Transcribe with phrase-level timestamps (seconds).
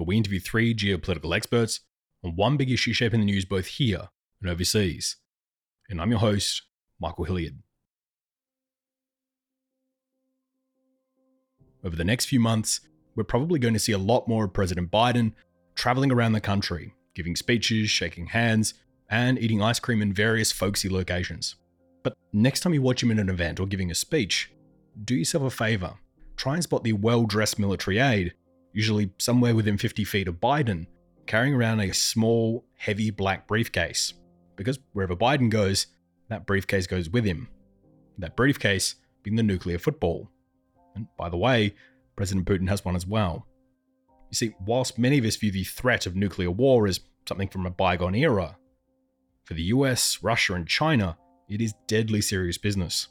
[0.00, 1.80] where we interview three geopolitical experts
[2.24, 4.08] on one big issue shaping the news both here
[4.40, 5.16] and overseas.
[5.90, 6.62] And I'm your host,
[6.98, 7.58] Michael Hilliard.
[11.84, 12.80] Over the next few months,
[13.14, 15.32] we're probably going to see a lot more of President Biden
[15.74, 18.72] traveling around the country, giving speeches, shaking hands,
[19.10, 21.56] and eating ice cream in various folksy locations.
[22.02, 24.50] But next time you watch him in an event or giving a speech,
[25.04, 25.92] do yourself a favor.
[26.36, 28.32] Try and spot the well dressed military aide,
[28.72, 30.86] usually somewhere within 50 feet of Biden,
[31.26, 34.14] carrying around a small, heavy black briefcase.
[34.56, 35.86] Because wherever Biden goes,
[36.28, 37.48] that briefcase goes with him.
[38.18, 40.30] That briefcase being the nuclear football.
[40.94, 41.74] And by the way,
[42.16, 43.46] President Putin has one as well.
[44.30, 47.66] You see, whilst many of us view the threat of nuclear war as something from
[47.66, 48.56] a bygone era,
[49.44, 51.16] for the US, Russia, and China,
[51.48, 53.08] it is deadly serious business.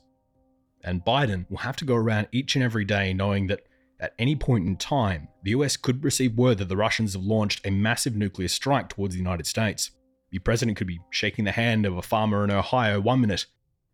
[0.83, 3.63] And Biden will have to go around each and every day knowing that
[3.99, 7.65] at any point in time, the US could receive word that the Russians have launched
[7.65, 9.91] a massive nuclear strike towards the United States.
[10.31, 13.45] The president could be shaking the hand of a farmer in Ohio one minute,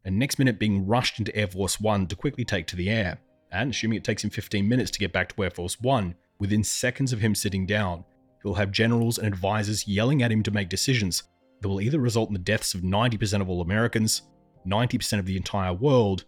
[0.04, 3.20] and next minute being rushed into Air Force One to quickly take to the air.
[3.52, 6.64] And assuming it takes him 15 minutes to get back to Air Force One, within
[6.64, 8.04] seconds of him sitting down,
[8.44, 11.24] he'll have generals and advisors yelling at him to make decisions
[11.62, 14.24] that will either result in the deaths of 90% of all Americans,
[14.68, 16.26] 90% of the entire world,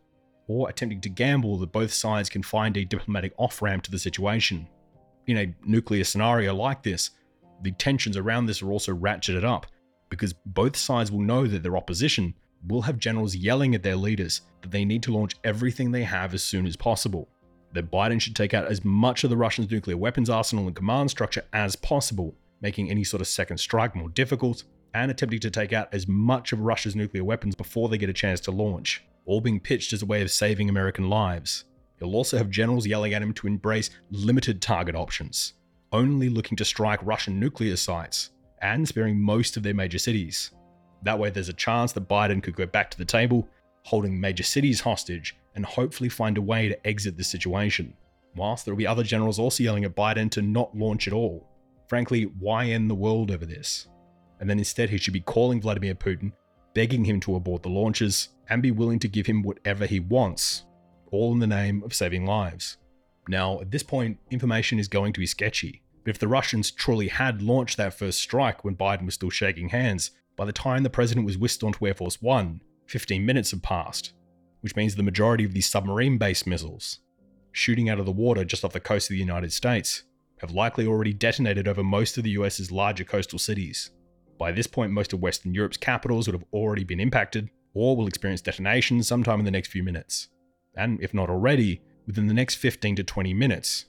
[0.48, 4.00] or attempting to gamble that both sides can find a diplomatic off ramp to the
[4.00, 4.67] situation.
[5.28, 7.12] In a nuclear scenario like this,
[7.62, 9.68] the tensions around this are also ratcheted up
[10.09, 12.34] because both sides will know that their opposition
[12.68, 16.34] will have generals yelling at their leaders that they need to launch everything they have
[16.34, 17.28] as soon as possible.
[17.74, 21.12] That Biden should take out as much of the Russians' nuclear weapons arsenal and command
[21.12, 24.63] structure as possible, making any sort of second strike more difficult,
[24.94, 28.13] and attempting to take out as much of Russia's nuclear weapons before they get a
[28.13, 31.65] chance to launch, all being pitched as a way of saving American lives.
[31.99, 35.53] He'll also have generals yelling at him to embrace limited target options,
[35.91, 40.51] only looking to strike Russian nuclear sites, and sparing most of their major cities.
[41.03, 43.47] That way, there's a chance that Biden could go back to the table,
[43.83, 47.94] holding major cities hostage, and hopefully find a way to exit the situation.
[48.35, 51.47] Whilst there will be other generals also yelling at Biden to not launch at all.
[51.88, 53.88] Frankly, why end the world over this?
[54.39, 56.31] And then instead, he should be calling Vladimir Putin,
[56.77, 60.63] begging him to abort the launches, and be willing to give him whatever he wants,
[61.09, 62.77] all in the name of saving lives.
[63.27, 65.81] Now, at this point, information is going to be sketchy.
[66.03, 69.69] But if the Russians truly had launched that first strike when Biden was still shaking
[69.69, 73.63] hands, by the time the president was whisked onto Air Force One, 15 minutes had
[73.63, 74.13] passed,
[74.61, 76.99] which means the majority of these submarine based missiles,
[77.53, 80.03] shooting out of the water just off the coast of the United States,
[80.41, 83.89] have likely already detonated over most of the US's larger coastal cities.
[84.38, 88.08] By this point, most of Western Europe's capitals would have already been impacted, or will
[88.08, 90.30] experience detonations sometime in the next few minutes.
[90.75, 93.86] And if not already, within the next 15 to 20 minutes,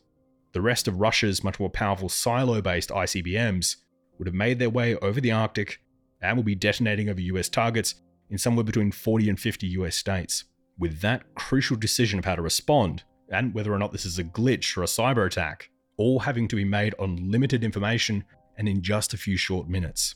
[0.53, 3.77] the rest of Russia's much more powerful silo based ICBMs
[4.19, 5.81] would have made their way over the Arctic
[6.21, 7.95] and will be detonating over US targets
[8.31, 10.45] in somewhere between 40 and 50 US states.
[10.79, 14.25] With that crucial decision of how to respond, and whether or not this is a
[14.25, 18.25] glitch or a cyber attack, all having to be made on limited information
[18.57, 20.15] and in just a few short minutes.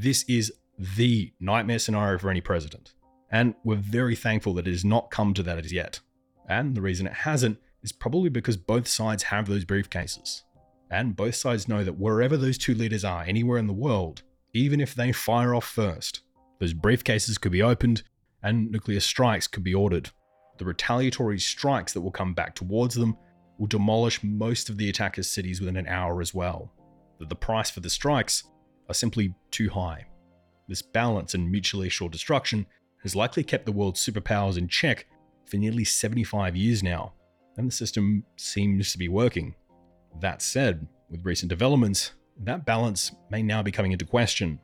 [0.00, 2.92] This is the nightmare scenario for any president,
[3.32, 5.98] and we're very thankful that it has not come to that as yet.
[6.48, 10.42] And the reason it hasn't is probably because both sides have those briefcases.
[10.88, 14.22] And both sides know that wherever those two leaders are, anywhere in the world,
[14.54, 16.20] even if they fire off first.
[16.60, 18.04] Those briefcases could be opened
[18.44, 20.10] and nuclear strikes could be ordered.
[20.58, 23.16] The retaliatory strikes that will come back towards them
[23.58, 26.70] will demolish most of the attackers' cities within an hour as well.
[27.18, 28.44] That the price for the strikes
[28.88, 30.06] are simply too high.
[30.68, 32.66] This balance and mutually assured destruction
[33.02, 35.06] has likely kept the world's superpowers in check
[35.46, 37.12] for nearly 75 years now,
[37.56, 39.54] and the system seems to be working.
[40.20, 42.12] That said, with recent developments,
[42.44, 44.60] that balance may now be coming into question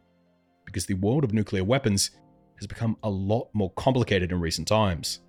[0.65, 2.11] because the world of nuclear weapons
[2.57, 5.21] has become a lot more complicated in recent times.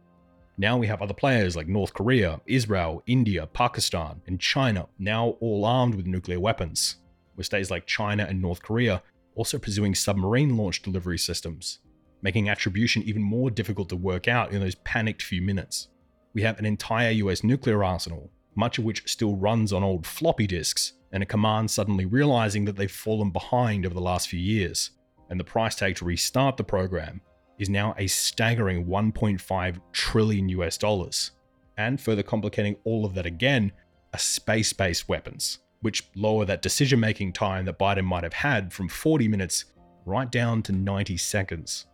[0.58, 5.66] Now we have other players like North Korea, Israel, India, Pakistan, and China now all
[5.66, 6.98] armed with nuclear weapons,
[7.36, 9.02] with states like China and North Korea
[9.36, 11.80] also pursuing submarine launch delivery systems,
[12.22, 15.90] making attribution even more difficult to work out in those panicked few minutes.
[16.34, 20.48] We have an entire US nuclear arsenal, much of which still runs on old floppy
[20.48, 24.92] disks, and a command suddenly realizing that they've fallen behind over the last few years,
[25.30, 27.22] and the price tag to restart the program
[27.58, 31.32] is now a staggering 1.5 trillion US dollars.
[31.78, 33.72] And further complicating all of that again,
[34.14, 38.74] are space based weapons, which lower that decision making time that Biden might have had
[38.74, 39.66] from 40 minutes
[40.04, 41.86] right down to 90 seconds.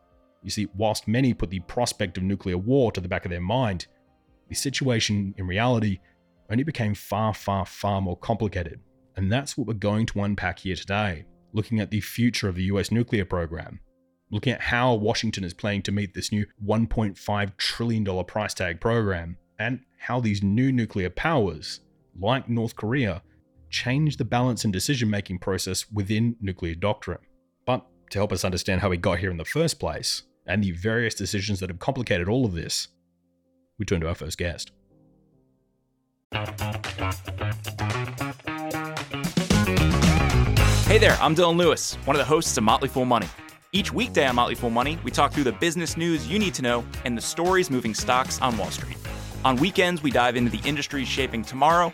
[0.43, 3.41] You see, whilst many put the prospect of nuclear war to the back of their
[3.41, 3.88] mind,
[4.47, 5.99] the situation in reality
[6.49, 8.79] only became far, far, far more complicated.
[9.17, 12.63] And that's what we're going to unpack here today, looking at the future of the
[12.63, 13.81] US nuclear program,
[14.31, 19.35] looking at how Washington is planning to meet this new $1.5 trillion price tag program,
[19.59, 21.81] and how these new nuclear powers,
[22.17, 23.21] like North Korea,
[23.71, 27.19] change the balance and decision making process within nuclear doctrine.
[27.65, 30.71] But to help us understand how we got here in the first place, and the
[30.71, 32.89] various decisions that have complicated all of this,
[33.79, 34.71] we turn to our first guest.
[40.88, 43.27] Hey there, I'm Dylan Lewis, one of the hosts of Motley Fool Money.
[43.71, 46.62] Each weekday on Motley Fool Money, we talk through the business news you need to
[46.62, 48.97] know and the stories moving stocks on Wall Street.
[49.45, 51.94] On weekends, we dive into the industries shaping tomorrow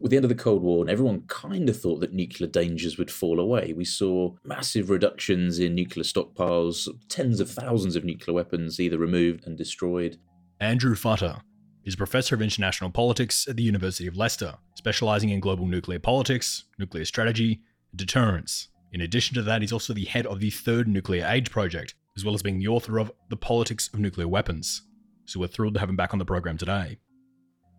[0.00, 2.96] With the end of the Cold War, and everyone kind of thought that nuclear dangers
[2.96, 3.74] would fall away.
[3.76, 9.46] We saw massive reductions in nuclear stockpiles, tens of thousands of nuclear weapons either removed
[9.46, 10.18] and destroyed.
[10.58, 11.42] Andrew Futter
[11.84, 16.64] is Professor of International Politics at the University of Leicester, specializing in global nuclear politics,
[16.78, 17.60] nuclear strategy,
[17.90, 18.68] and deterrence.
[18.92, 22.24] In addition to that, he's also the head of the Third Nuclear Age Project, as
[22.24, 24.82] well as being the author of The Politics of Nuclear Weapons.
[25.26, 26.98] So we're thrilled to have him back on the program today.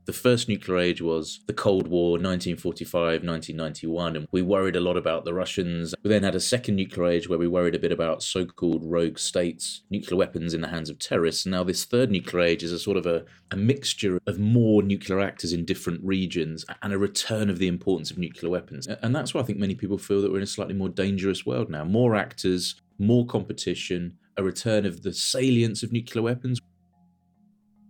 [0.06, 4.98] The first nuclear age was the Cold War, 1945, 1991, and we worried a lot
[4.98, 5.94] about the Russians.
[6.04, 8.84] We then had a second nuclear age where we worried a bit about so called
[8.84, 11.46] rogue states, nuclear weapons in the hands of terrorists.
[11.46, 15.20] Now, this third nuclear age is a sort of a, a mixture of more nuclear
[15.20, 18.88] actors in different regions and a return of the importance of nuclear weapons.
[18.88, 21.46] And that's why I think many people feel that we're in a slightly more dangerous
[21.46, 21.84] world now.
[21.84, 26.60] More actors, more competition, a return of the salience of nuclear weapons.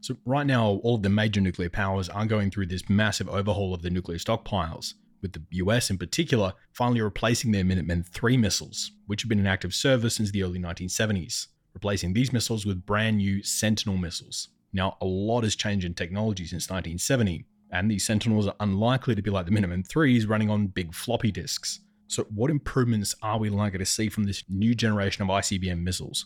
[0.02, 3.72] So, right now, all of the major nuclear powers are going through this massive overhaul
[3.72, 8.92] of their nuclear stockpiles, with the US in particular finally replacing their Minuteman III missiles,
[9.06, 13.18] which have been in active service since the early 1970s, replacing these missiles with brand
[13.18, 14.50] new Sentinel missiles.
[14.74, 19.22] Now, a lot has changed in technology since 1970, and these Sentinels are unlikely to
[19.22, 21.80] be like the Minuteman IIIs running on big floppy disks.
[22.08, 26.26] So, what improvements are we likely to see from this new generation of ICBM missiles?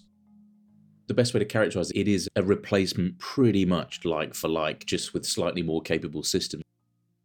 [1.07, 4.85] The best way to characterize it, it is a replacement pretty much like for like,
[4.85, 6.63] just with slightly more capable systems.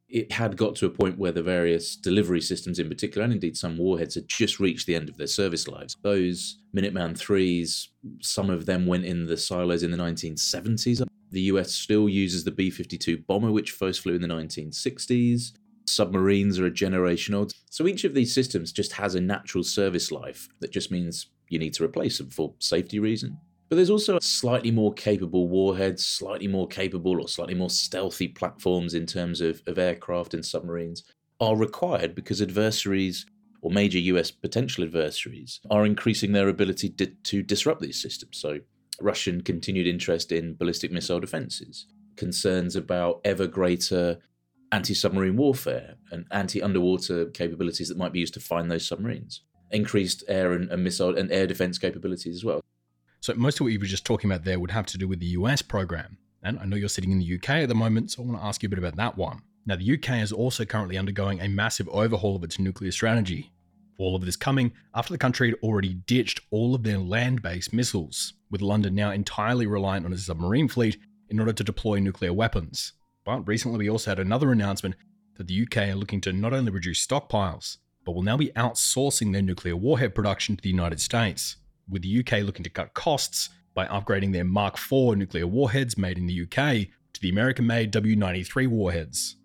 [0.09, 3.56] It had got to a point where the various delivery systems, in particular, and indeed
[3.56, 5.97] some warheads, had just reached the end of their service lives.
[6.03, 7.88] Those Minuteman 3s,
[8.21, 11.06] some of them went in the silos in the 1970s.
[11.31, 15.53] The US still uses the B 52 bomber, which first flew in the 1960s.
[15.87, 17.53] Submarines are a generation old.
[17.71, 21.61] So each of these systems just has a natural service life that just means you
[21.61, 23.38] need to replace them for safety reason.
[23.71, 28.95] But there's also slightly more capable warheads, slightly more capable or slightly more stealthy platforms
[28.95, 31.05] in terms of, of aircraft and submarines
[31.41, 33.27] are required because adversaries
[33.62, 38.39] or major US potential adversaries are increasing their ability di- to disrupt these systems.
[38.39, 38.59] So,
[39.00, 41.87] Russian continued interest in ballistic missile defenses,
[42.17, 44.19] concerns about ever greater
[44.73, 49.43] anti submarine warfare and anti underwater capabilities that might be used to find those submarines,
[49.71, 52.61] increased air and, and missile and air defense capabilities as well.
[53.23, 55.21] So, most of what you were just talking about there would have to do with
[55.21, 56.17] the US program.
[56.43, 58.47] And I know you're sitting in the UK at the moment, so I want to
[58.47, 59.43] ask you a bit about that one.
[59.67, 63.53] Now, the UK is also currently undergoing a massive overhaul of its nuclear strategy.
[63.99, 67.75] All of this coming after the country had already ditched all of their land based
[67.75, 70.97] missiles, with London now entirely reliant on its submarine fleet
[71.29, 72.95] in order to deploy nuclear weapons.
[73.27, 74.95] But recently, we also had another announcement
[75.37, 79.35] that the UK are looking to not only reduce stockpiles, but will now be outsourcing
[79.35, 81.57] their nuclear warhead production to the United States
[81.90, 86.18] with the UK looking to cut costs by upgrading their Mark IV nuclear warheads made
[86.18, 89.37] in the UK to the American made W 93 warheads,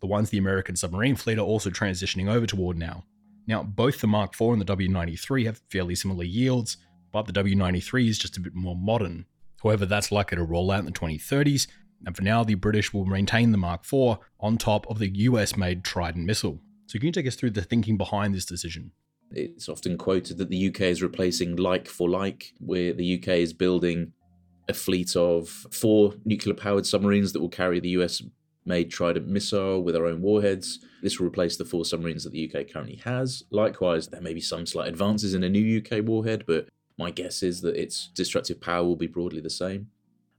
[0.00, 3.04] the ones the American submarine fleet are also transitioning over toward now.
[3.46, 6.76] Now, both the Mark IV and the W 93 have fairly similar yields,
[7.12, 9.26] but the W 93 is just a bit more modern.
[9.62, 11.66] However, that's likely to roll out in the 2030s,
[12.06, 15.56] and for now, the British will maintain the Mark IV on top of the US
[15.56, 16.60] made Trident missile.
[16.86, 18.92] So, can you take us through the thinking behind this decision?
[19.32, 23.52] It's often quoted that the UK is replacing like for like, where the UK is
[23.52, 24.12] building
[24.68, 28.22] a fleet of four nuclear powered submarines that will carry the US
[28.64, 30.80] made Trident missile with our own warheads.
[31.02, 33.44] This will replace the four submarines that the UK currently has.
[33.50, 36.68] Likewise, there may be some slight advances in a new UK warhead, but
[36.98, 39.88] my guess is that its destructive power will be broadly the same.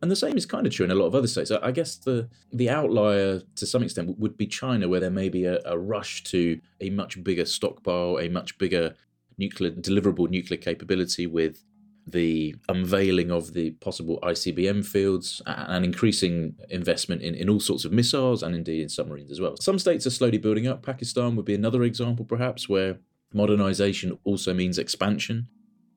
[0.01, 1.51] And the same is kind of true in a lot of other states.
[1.51, 5.45] I guess the the outlier to some extent would be China, where there may be
[5.45, 8.95] a, a rush to a much bigger stockpile, a much bigger
[9.37, 11.63] nuclear deliverable nuclear capability with
[12.07, 17.91] the unveiling of the possible ICBM fields and increasing investment in, in all sorts of
[17.91, 19.55] missiles and indeed in submarines as well.
[19.59, 20.81] Some states are slowly building up.
[20.81, 22.97] Pakistan would be another example, perhaps, where
[23.33, 25.47] modernization also means expansion.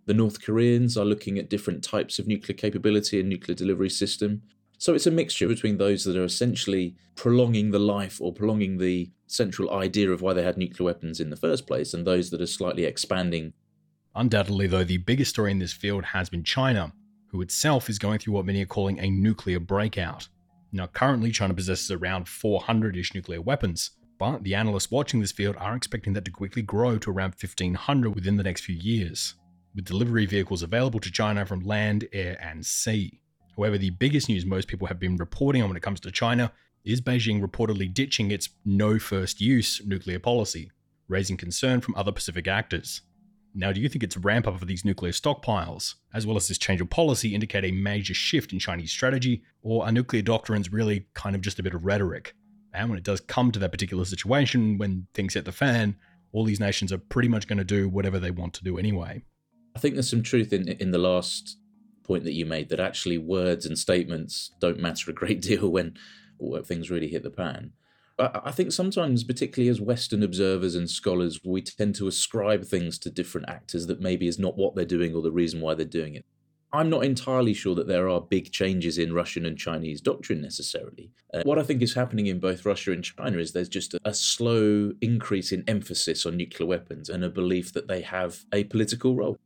[0.07, 4.43] The North Koreans are looking at different types of nuclear capability and nuclear delivery system.
[4.77, 9.11] So it's a mixture between those that are essentially prolonging the life or prolonging the
[9.27, 12.43] central idea of why they had nuclear weapons in the first place, and those that
[12.43, 13.55] are slightly expanding.
[14.15, 16.93] Undoubtedly, though, the biggest story in this field has been China,
[17.29, 20.29] who itself is going through what many are calling a nuclear breakout.
[20.71, 25.57] Now, currently, China possesses around 400 ish nuclear weapons, but the analysts watching this field
[25.59, 29.35] are expecting that to quickly grow to around 1500 within the next few years
[29.75, 33.21] with delivery vehicles available to China from land, air, and sea.
[33.57, 36.53] However, the biggest news most people have been reporting on when it comes to China
[36.85, 40.71] is Beijing reportedly ditching its no first use nuclear policy,
[41.09, 43.01] raising concern from other Pacific actors.
[43.55, 46.59] Now, do you think its ramp up of these nuclear stockpiles, as well as this
[46.59, 51.07] change of policy, indicate a major shift in Chinese strategy, or are nuclear doctrines really
[51.15, 52.35] kind of just a bit of rhetoric?
[52.73, 55.95] And when it does come to that particular situation, when things hit the fan,
[56.33, 59.23] all these nations are pretty much going to do whatever they want to do anyway.
[59.75, 61.59] I think there's some truth in in the last
[62.05, 65.97] point that you made that actually words and statements don't matter a great deal when,
[66.39, 67.73] when things really hit the pan.
[68.17, 73.11] I think sometimes, particularly as Western observers and scholars, we tend to ascribe things to
[73.11, 76.15] different actors that maybe is not what they're doing or the reason why they're doing
[76.15, 76.25] it.
[76.73, 81.11] I'm not entirely sure that there are big changes in Russian and Chinese doctrine necessarily.
[81.33, 84.01] Uh, what I think is happening in both Russia and China is there's just a,
[84.05, 88.65] a, slow increase in emphasis on nuclear weapons and a belief that they have a
[88.65, 89.39] political role.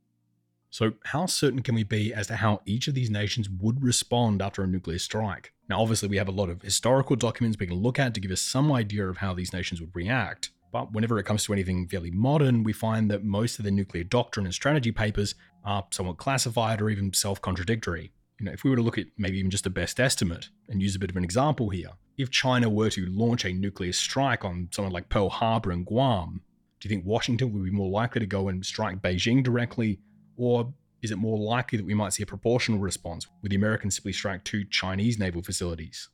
[0.71, 4.41] So, how certain can we be as to how each of these nations would respond
[4.41, 5.51] after a nuclear strike?
[5.67, 8.31] Now, obviously, we have a lot of historical documents we can look at to give
[8.31, 10.51] us some idea of how these nations would react.
[10.71, 14.03] But whenever it comes to anything fairly modern, we find that most of the nuclear
[14.03, 15.33] doctrine and strategy papers
[15.63, 18.11] are somewhat classified or even self contradictory.
[18.39, 20.81] You know, if we were to look at maybe even just a best estimate and
[20.81, 24.45] use a bit of an example here, if China were to launch a nuclear strike
[24.45, 26.41] on somewhere like Pearl Harbor and Guam,
[26.79, 29.99] do you think Washington would be more likely to go and strike Beijing directly
[30.39, 33.95] or is it more likely that we might see a proportional response with the Americans
[33.95, 36.09] simply strike two Chinese naval facilities?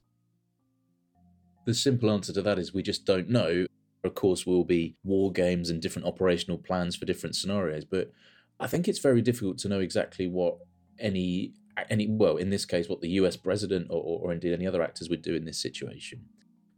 [1.65, 3.67] The simple answer to that is we just don't know.
[4.03, 8.11] Of course, we'll be war games and different operational plans for different scenarios, but
[8.59, 10.57] I think it's very difficult to know exactly what
[10.99, 11.53] any
[11.89, 15.09] any well in this case what the US president or, or indeed any other actors
[15.09, 16.25] would do in this situation.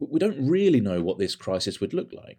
[0.00, 2.38] We don't really know what this crisis would look like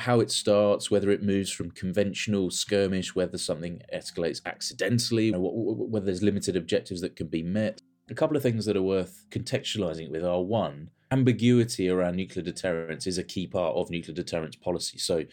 [0.00, 6.22] how it starts, whether it moves from conventional skirmish, whether something escalates accidentally, whether there's
[6.22, 7.80] limited objectives that can be met.
[8.08, 12.42] A couple of things that are worth contextualizing it with are one, ambiguity around nuclear
[12.42, 14.98] deterrence is a key part of nuclear deterrence policy.
[14.98, 15.24] So,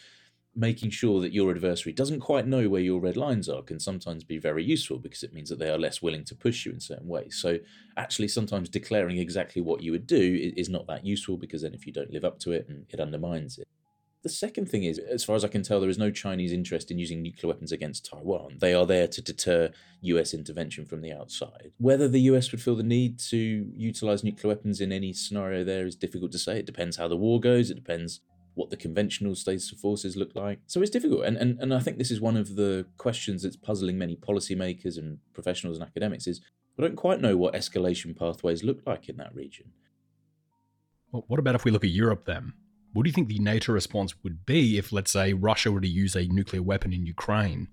[0.56, 4.24] making sure that your adversary doesn't quite know where your red lines are can sometimes
[4.24, 6.80] be very useful because it means that they are less willing to push you in
[6.80, 7.38] certain ways.
[7.40, 7.60] So,
[7.96, 11.86] actually, sometimes declaring exactly what you would do is not that useful because then if
[11.86, 13.68] you don't live up to it, and it undermines it.
[14.28, 16.92] The second thing is, as far as I can tell, there is no Chinese interest
[16.92, 18.58] in using nuclear weapons against Taiwan.
[18.60, 21.72] They are there to deter US intervention from the outside.
[21.78, 25.86] Whether the US would feel the need to utilize nuclear weapons in any scenario there
[25.86, 26.60] is difficult to say.
[26.60, 28.20] It depends how the war goes, it depends
[28.54, 30.60] what the conventional states of forces look like.
[30.68, 31.24] So it's difficult.
[31.24, 34.98] And, and, and I think this is one of the questions that's puzzling many policymakers
[34.98, 36.42] and professionals and academics is
[36.76, 39.72] we don't quite know what escalation pathways look like in that region.
[41.14, 42.52] Well, what about if we look at Europe then?
[42.98, 45.88] What do you think the NATO response would be if, let's say, Russia were to
[45.88, 47.68] use a nuclear weapon in Ukraine?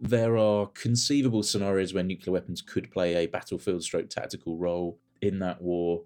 [0.00, 5.40] There are conceivable scenarios where nuclear weapons could play a battlefield stroke tactical role in
[5.40, 6.04] that war.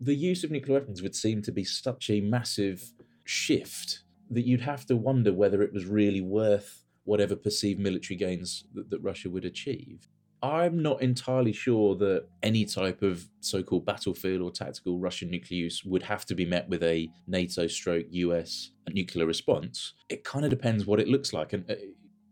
[0.00, 2.90] The use of nuclear weapons would seem to be such a massive
[3.22, 8.64] shift that you'd have to wonder whether it was really worth whatever perceived military gains
[8.72, 10.08] that, that Russia would achieve.
[10.42, 15.64] I'm not entirely sure that any type of so called battlefield or tactical Russian nuclear
[15.64, 19.94] use would have to be met with a NATO stroke US nuclear response.
[20.08, 21.52] It kind of depends what it looks like.
[21.52, 21.74] And uh,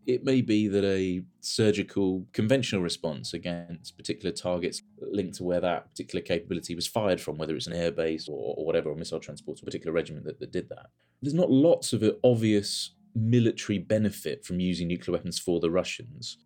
[0.05, 5.89] it may be that a surgical conventional response against particular targets linked to where that
[5.89, 9.59] particular capability was fired from, whether it's an airbase or, or whatever, or missile transport,
[9.61, 10.87] or particular regiment that, that did that.
[11.21, 16.37] There's not lots of obvious military benefit from using nuclear weapons for the Russians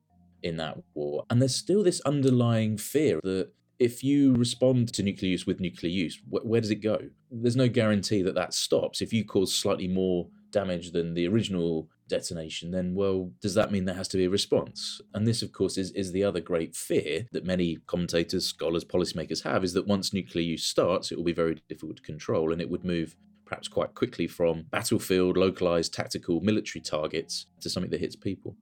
[0.43, 1.25] in that war.
[1.29, 5.91] And there's still this underlying fear that if you respond to nuclear use with nuclear
[5.91, 6.99] use, wh- where does it go?
[7.31, 9.01] There's no guarantee that that stops.
[9.01, 13.85] If you cause slightly more damage than the original detonation, then, well, does that mean
[13.85, 15.01] there has to be a response?
[15.15, 19.43] And this, of course, is, is the other great fear that many commentators, scholars, policymakers
[19.43, 22.61] have is that once nuclear use starts, it will be very difficult to control and
[22.61, 27.99] it would move perhaps quite quickly from battlefield, localized, tactical, military targets to something that
[27.99, 28.55] hits people.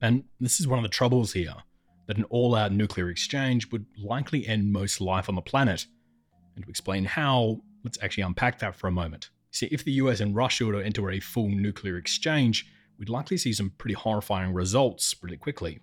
[0.00, 1.54] And this is one of the troubles here
[2.06, 5.86] that an all out nuclear exchange would likely end most life on the planet.
[6.54, 9.30] And to explain how, let's actually unpack that for a moment.
[9.50, 13.36] See, if the US and Russia were to enter a full nuclear exchange, we'd likely
[13.36, 15.80] see some pretty horrifying results pretty quickly,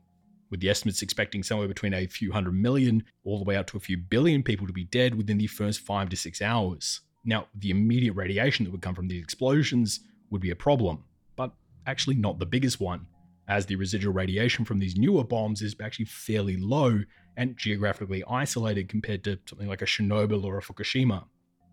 [0.50, 3.78] with the estimates expecting somewhere between a few hundred million all the way up to
[3.78, 7.02] a few billion people to be dead within the first five to six hours.
[7.24, 11.04] Now, the immediate radiation that would come from these explosions would be a problem,
[11.36, 11.52] but
[11.88, 13.08] actually not the biggest one,
[13.48, 17.00] as the residual radiation from these newer bombs is actually fairly low
[17.38, 21.26] and geographically isolated compared to something like a Chernobyl or a Fukushima.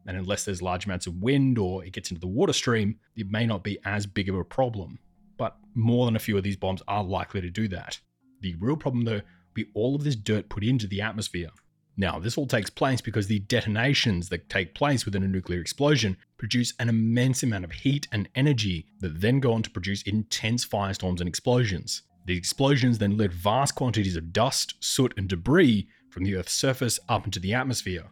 [0.07, 3.31] And unless there's large amounts of wind or it gets into the water stream, it
[3.31, 4.99] may not be as big of a problem.
[5.39, 8.01] But more than a few of these bombs are likely to do that.
[8.41, 11.51] The real problem, though, will be all of this dirt put into the atmosphere.
[11.97, 16.17] Now, this all takes place because the detonations that take place within a nuclear explosion
[16.39, 20.67] produce an immense amount of heat and energy that then go on to produce intense
[20.67, 22.03] firestorms and explosions.
[22.25, 26.99] The explosions then lift vast quantities of dust, soot, and debris from the Earth's surface
[27.09, 28.11] up into the atmosphere.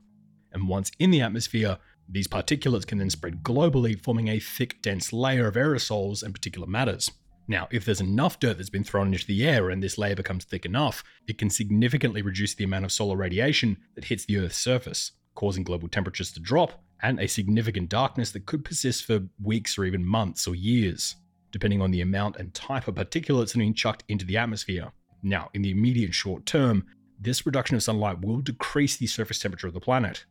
[0.53, 5.13] And once in the atmosphere, these particulates can then spread globally, forming a thick, dense
[5.13, 7.11] layer of aerosols and particulate matters.
[7.51, 10.45] Now, if there's enough dirt that's been thrown into the air and this layer becomes
[10.45, 14.57] thick enough, it can significantly reduce the amount of solar radiation that hits the Earth's
[14.57, 19.77] surface, causing global temperatures to drop and a significant darkness that could persist for weeks
[19.77, 21.17] or even months or years,
[21.51, 24.93] depending on the amount and type of particulates being chucked into the atmosphere.
[25.21, 26.87] Now, in the immediate short term,
[27.19, 30.25] this reduction of sunlight will decrease the surface temperature of the planet,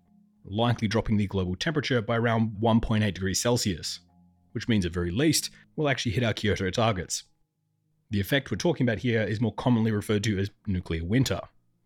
[0.46, 4.00] likely dropping the global temperature by around 1.8 degrees Celsius,
[4.60, 7.24] which means at very least we'll actually hit our Kyoto targets.
[8.10, 11.40] The effect we're talking about here is more commonly referred to as nuclear winter,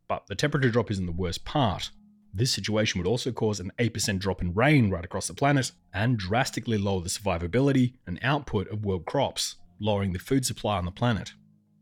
[0.08, 1.92] but the temperature drop isn't the worst part.
[2.34, 6.18] This situation would also cause an 8% drop in rain right across the planet and
[6.18, 10.92] drastically lower the survivability and output of world crops, lowering the food supply on the
[10.92, 11.34] planet.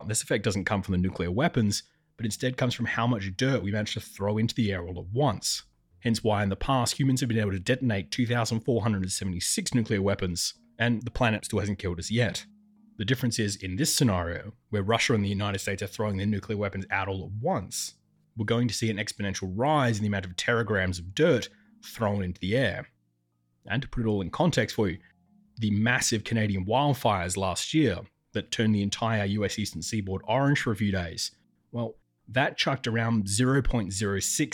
[0.06, 1.84] This effect doesn't come from the nuclear weapons,
[2.18, 5.00] but instead comes from how much dirt we manage to throw into the air all
[5.00, 5.64] at once.
[6.02, 11.04] Hence why in the past humans have been able to detonate 2,476 nuclear weapons, and
[11.04, 12.44] the planet still hasn't killed us yet.
[12.98, 16.26] The difference is in this scenario, where Russia and the United States are throwing their
[16.26, 17.94] nuclear weapons out all at once,
[18.36, 21.50] we're going to see an exponential rise in the amount of teragrams of dirt
[21.86, 22.88] thrown into the air.
[23.68, 24.98] And to put it all in context for you,
[25.60, 28.00] the massive Canadian wildfires last year
[28.34, 31.32] that turned the entire US eastern seaboard orange for a few days,
[31.72, 31.96] well,
[32.28, 33.92] that chucked around 0.06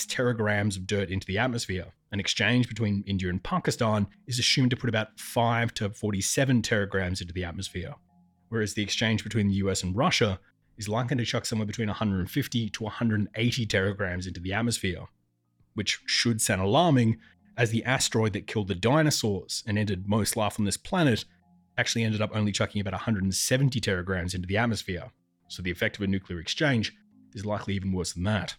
[0.08, 1.94] teragrams of dirt into the atmosphere.
[2.12, 7.22] An exchange between India and Pakistan is assumed to put about 5 to 47 teragrams
[7.22, 7.96] into the atmosphere,
[8.50, 10.40] whereas the exchange between the US and Russia
[10.78, 15.06] is likely to chuck somewhere between 150 to 180 teragrams into the atmosphere,
[15.74, 17.18] which should sound alarming
[17.58, 21.26] as the asteroid that killed the dinosaurs and ended most life on this planet
[21.78, 25.12] actually ended up only chucking about 170 teragrams into the atmosphere.
[25.48, 26.94] So the effect of a nuclear exchange
[27.34, 28.56] is likely even worse than that.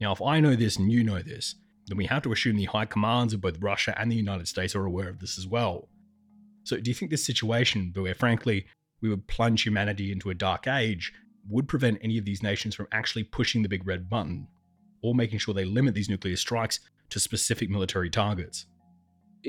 [0.00, 1.56] Now, if I know this and you know this,
[1.88, 4.74] then we have to assume the high commands of both Russia and the United States
[4.74, 5.88] are aware of this as well.
[6.64, 8.66] So, do you think this situation, where frankly
[9.00, 11.12] we would plunge humanity into a dark age,
[11.48, 14.48] would prevent any of these nations from actually pushing the big red button,
[15.02, 18.66] or making sure they limit these nuclear strikes to specific military targets?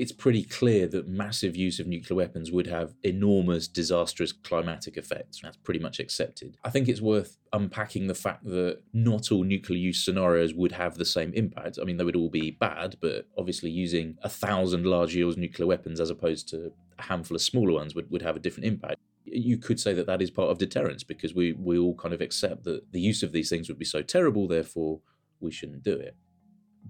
[0.00, 5.40] It's pretty clear that massive use of nuclear weapons would have enormous, disastrous climatic effects.
[5.42, 6.56] That's pretty much accepted.
[6.64, 10.94] I think it's worth unpacking the fact that not all nuclear use scenarios would have
[10.94, 11.78] the same impact.
[11.78, 15.66] I mean, they would all be bad, but obviously using a thousand large yields nuclear
[15.66, 18.96] weapons as opposed to a handful of smaller ones would, would have a different impact.
[19.26, 22.22] You could say that that is part of deterrence because we, we all kind of
[22.22, 25.02] accept that the use of these things would be so terrible, therefore
[25.40, 26.16] we shouldn't do it.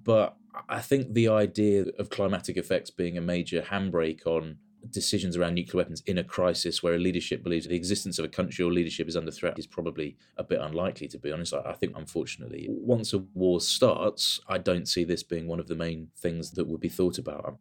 [0.05, 0.37] But
[0.69, 4.57] I think the idea of climatic effects being a major handbrake on
[4.89, 8.29] decisions around nuclear weapons in a crisis where a leadership believes the existence of a
[8.29, 11.53] country or leadership is under threat is probably a bit unlikely, to be honest.
[11.53, 15.75] I think, unfortunately, once a war starts, I don't see this being one of the
[15.75, 17.59] main things that would be thought about.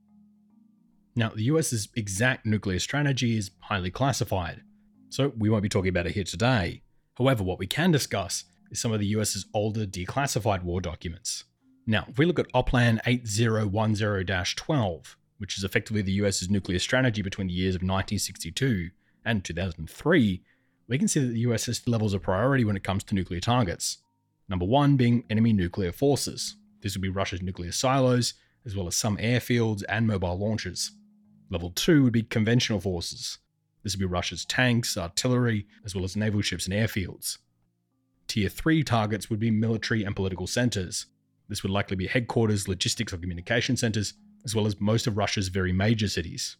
[1.15, 4.62] Now, the US's exact nuclear strategy is highly classified,
[5.10, 6.82] so we won't be talking about it here today.
[7.17, 11.43] However, what we can discuss is some of the US's older declassified war documents.
[11.89, 17.23] Now, if we look at OPLAN 8010 12, which is effectively the US's nuclear strategy
[17.23, 18.91] between the years of 1962 and
[19.25, 20.43] and 2003,
[20.88, 23.39] we can see that the US has levels of priority when it comes to nuclear
[23.39, 23.97] targets.
[24.47, 26.58] Number one being enemy nuclear forces.
[26.82, 30.91] This would be Russia's nuclear silos, as well as some airfields and mobile launchers.
[31.49, 33.39] Level 2 would be conventional forces.
[33.84, 37.39] This would be Russia's tanks, artillery, as well as naval ships and airfields.
[38.28, 41.08] Tier 3 targets would be military and political centres.
[41.49, 44.13] This would likely be headquarters, logistics, or communication centres,
[44.45, 46.57] as well as most of Russia's very major cities.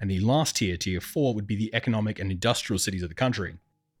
[0.00, 3.14] And the last tier, tier 4, would be the economic and industrial cities of the
[3.14, 3.58] country.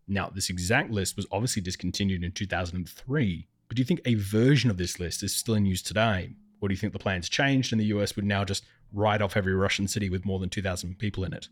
[0.08, 4.70] Now, this exact list was obviously discontinued in 2003, but do you think a version
[4.70, 6.34] of this list is still in use today?
[6.60, 9.36] Or do you think the plans changed and the US would now just write off
[9.36, 11.48] every Russian city with more than 2,000 people in it?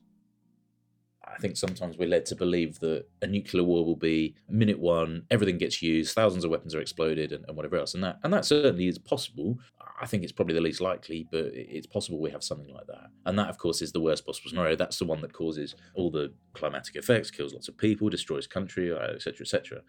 [1.25, 5.25] I think sometimes we're led to believe that a nuclear war will be minute one,
[5.31, 7.95] everything gets used, thousands of weapons are exploded, and, and, whatever else.
[7.95, 9.59] And that and that certainly is possible.
[10.01, 13.07] I think it's probably the least likely, but it's possible we have something like that.
[13.25, 14.75] And that, of course, is the worst possible scenario.
[14.75, 18.93] That's the one that causes all the climatic effects, kills lots of people, destroys country,
[18.93, 19.83] etc., uh, etc.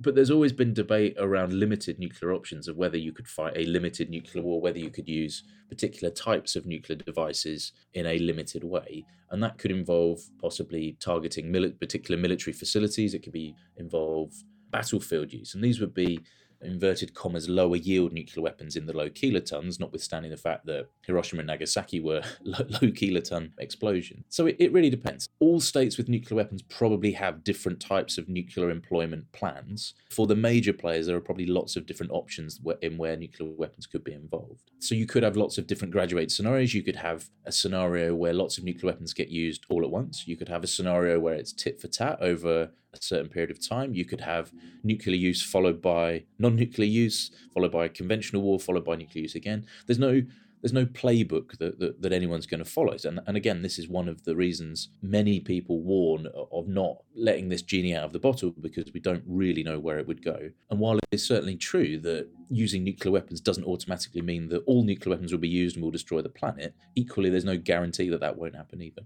[0.00, 3.64] But there's always been debate around limited nuclear options of whether you could fight a
[3.64, 8.62] limited nuclear war, whether you could use particular types of nuclear devices in a limited
[8.62, 9.04] way.
[9.30, 14.32] And that could involve possibly targeting mili- particular military facilities, it could be involve
[14.70, 15.54] battlefield use.
[15.54, 16.20] And these would be
[16.60, 21.40] inverted commas lower yield nuclear weapons in the low kilotons, notwithstanding the fact that Hiroshima
[21.40, 24.24] and Nagasaki were low, low kiloton explosions.
[24.28, 25.28] So it, it really depends.
[25.40, 29.94] All states with nuclear weapons probably have different types of nuclear employment plans.
[30.10, 33.86] For the major players, there are probably lots of different options in where nuclear weapons
[33.86, 34.70] could be involved.
[34.80, 36.74] So you could have lots of different graduated scenarios.
[36.74, 40.26] You could have a scenario where lots of nuclear weapons get used all at once.
[40.26, 43.66] You could have a scenario where it's tit for tat over a certain period of
[43.66, 43.94] time.
[43.94, 48.96] You could have nuclear use followed by non-nuclear use, followed by conventional war, followed by
[48.96, 49.66] nuclear use again.
[49.86, 50.22] There's no
[50.60, 52.96] there's no playbook that, that, that anyone's going to follow.
[53.04, 57.48] And, and again, this is one of the reasons many people warn of not letting
[57.48, 60.50] this genie out of the bottle because we don't really know where it would go.
[60.70, 65.14] And while it's certainly true that using nuclear weapons doesn't automatically mean that all nuclear
[65.14, 68.36] weapons will be used and will destroy the planet, equally, there's no guarantee that that
[68.36, 69.02] won't happen either.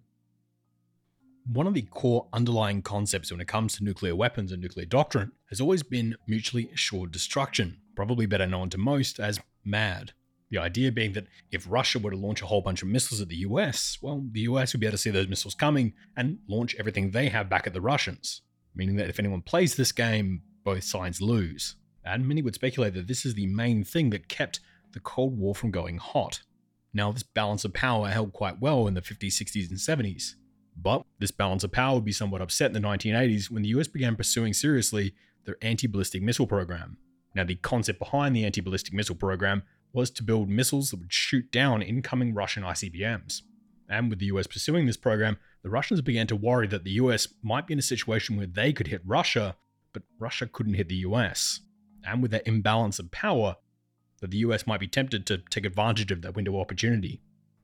[1.47, 5.33] One of the core underlying concepts when it comes to nuclear weapons and nuclear doctrine
[5.51, 10.13] has always been mutually assured destruction, probably better known to most as MAD.
[10.51, 13.29] The idea being that if Russia were to launch a whole bunch of missiles at
[13.29, 16.77] the US, well, the US would be able to see those missiles coming and launch
[16.79, 18.43] everything they have back at the Russians,
[18.75, 21.75] meaning that if anyone plays this game, both sides lose.
[22.05, 24.61] And many would speculate that this is the main thing that kept
[24.93, 26.43] the Cold War from going hot.
[26.95, 30.35] Now, this balance of power held quite well in the 50s, 60s, and 70s.
[30.77, 33.89] But this balance of power would be somewhat upset in the 1980s when the US
[33.89, 36.97] began pursuing seriously their anti ballistic missile program.
[37.35, 41.13] Now, the concept behind the anti ballistic missile program was to build missiles that would
[41.13, 43.43] shoot down incoming Russian ICBMs.
[43.89, 47.29] And with the US pursuing this program, the Russians began to worry that the US
[47.43, 49.57] might be in a situation where they could hit Russia,
[49.93, 51.61] but Russia couldn't hit the US.
[52.05, 53.57] And with that imbalance of power,
[54.21, 57.21] that the US might be tempted to take advantage of that window of opportunity.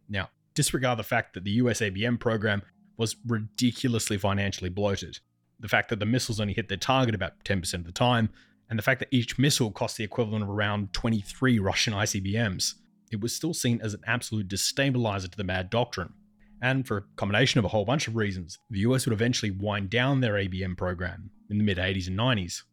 [0.09, 2.63] Now, disregard the fact that the US ABM program
[2.99, 5.19] was ridiculously financially bloated.
[5.59, 8.29] The fact that the missiles only hit their target about 10% of the time,
[8.69, 12.75] and the fact that each missile cost the equivalent of around 23 Russian ICBMs,
[13.11, 16.13] it was still seen as an absolute destabilizer to the MAD doctrine.
[16.61, 19.91] And for a combination of a whole bunch of reasons, the US would eventually wind
[19.91, 22.65] down their ABM program in the mid 80s and 90s,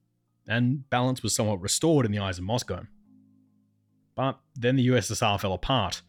[0.48, 2.86] and balance was somewhat restored in the eyes of Moscow.
[4.16, 6.02] But then the USSR fell apart,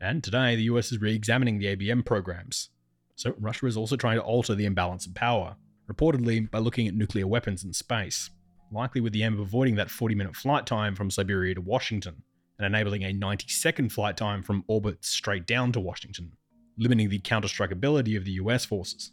[0.00, 2.70] and today the US is re examining the ABM programs,
[3.20, 5.54] so Russia is also trying to alter the imbalance of power,
[5.92, 8.30] reportedly by looking at nuclear weapons in space,
[8.72, 12.22] likely with the aim of avoiding that 40 minute flight time from Siberia to Washington,
[12.58, 16.32] and enabling a 90 second flight time from orbit straight down to Washington,
[16.78, 19.12] limiting the counter-strike ability of the US forces.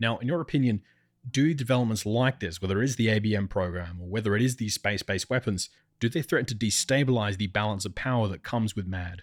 [0.00, 0.82] Now, in your opinion,
[1.30, 4.74] do developments like this, whether it is the ABM program or whether it is these
[4.74, 8.88] space based weapons, do they threaten to destabilize the balance of power that comes with
[8.88, 9.22] MAD?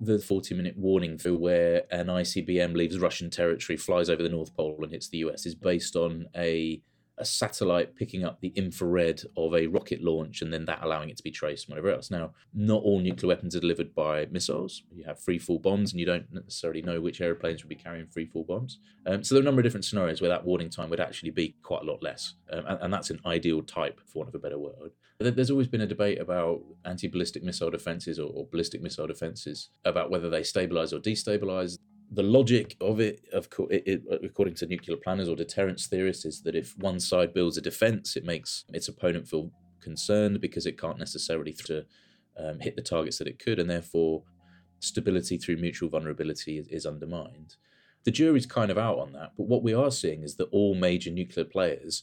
[0.00, 4.54] The 40 minute warning for where an ICBM leaves Russian territory, flies over the North
[4.56, 6.80] Pole, and hits the US is based on a
[7.18, 11.16] a satellite picking up the infrared of a rocket launch and then that allowing it
[11.16, 12.10] to be traced and whatever else.
[12.10, 14.82] Now, not all nuclear weapons are delivered by missiles.
[14.90, 18.06] You have free fall bombs and you don't necessarily know which airplanes will be carrying
[18.06, 18.80] free fall bombs.
[19.06, 21.30] Um, so there are a number of different scenarios where that warning time would actually
[21.30, 22.34] be quite a lot less.
[22.52, 24.92] Um, and, and, that's an ideal type, for want of a better word.
[25.18, 29.70] There's always been a debate about anti ballistic missile defenses or, or ballistic missile defenses,
[29.84, 31.78] about whether they stabilize or destabilize
[32.12, 36.24] the logic of it, of co- it, it, according to nuclear planners or deterrence theorists,
[36.24, 40.66] is that if one side builds a defense, it makes its opponent feel concerned because
[40.66, 41.84] it can't necessarily to
[42.38, 44.22] um, hit the targets that it could, and therefore
[44.80, 47.56] stability through mutual vulnerability is, is undermined.
[48.04, 49.32] The jury's kind of out on that.
[49.36, 52.02] But what we are seeing is that all major nuclear players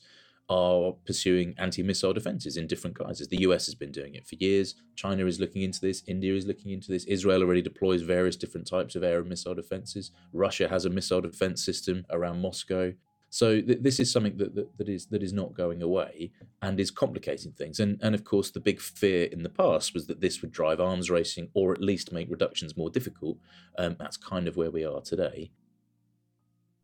[0.52, 3.30] are pursuing anti missile defenses in different guises.
[3.30, 4.76] The US has been doing it for years.
[4.98, 6.04] China is looking into this.
[6.08, 7.06] India is looking into this.
[7.06, 10.12] Israel already deploys various different types of air and missile defenses.
[10.34, 12.92] Russia has a missile defense system around Moscow.
[13.30, 16.78] So th- this is something that, that, that is that is not going away and
[16.82, 17.80] is complicating things.
[17.80, 20.82] And and of course, the big fear in the past was that this would drive
[20.82, 23.38] arms racing or at least make reductions more difficult.
[23.78, 25.52] Um, that's kind of where we are today.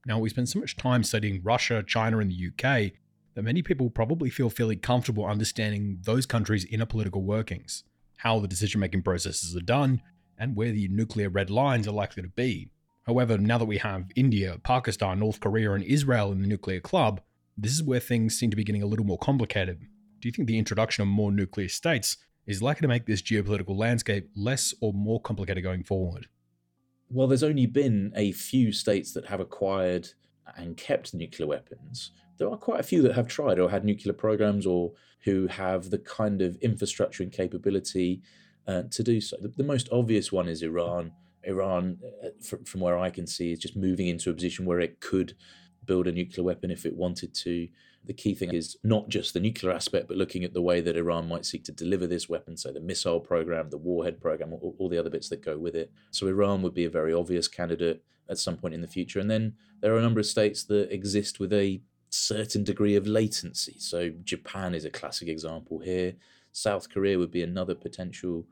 [0.06, 2.94] Now we spend so much time studying Russia, China, and the UK
[3.38, 7.84] that many people probably feel fairly comfortable understanding those countries' inner political workings,
[8.16, 10.02] how the decision making processes are done,
[10.40, 12.72] and where the nuclear red lines are likely to be.
[13.06, 17.22] However, now that we have India, Pakistan, North Korea, and Israel in the nuclear club,
[17.56, 19.82] this is where things seem to be getting a little more complicated.
[20.20, 23.78] Do you think the introduction of more nuclear states is likely to make this geopolitical
[23.78, 26.28] landscape less or more complicated going forward?
[27.12, 30.10] Well, there's only been a few states that have acquired
[30.56, 32.14] and kept nuclear weapons.
[32.38, 35.90] There are quite a few that have tried or had nuclear programs or who have
[35.90, 38.22] the kind of infrastructure and capability
[38.68, 39.38] uh, to do so.
[39.42, 41.12] The, the most obvious one is Iran
[41.48, 44.80] Iran, uh, from, from where I can see, is just moving into a position where
[44.80, 45.36] it could
[45.86, 47.68] build a nuclear weapon if it wanted to.
[48.06, 50.98] The key thing is not just the nuclear aspect, but looking at the way that
[50.98, 54.76] Iran might seek to deliver this weapon, so the missile program, the warhead program, all,
[54.78, 55.92] all the other bits that go with it.
[56.12, 59.20] So Iran would be a very obvious candidate at some point in the future.
[59.20, 63.08] And then there are a number of states that exist with a certain degree of
[63.08, 63.76] latency.
[63.80, 66.14] So Japan is a classic example here.
[66.52, 68.46] South Korea would be another potential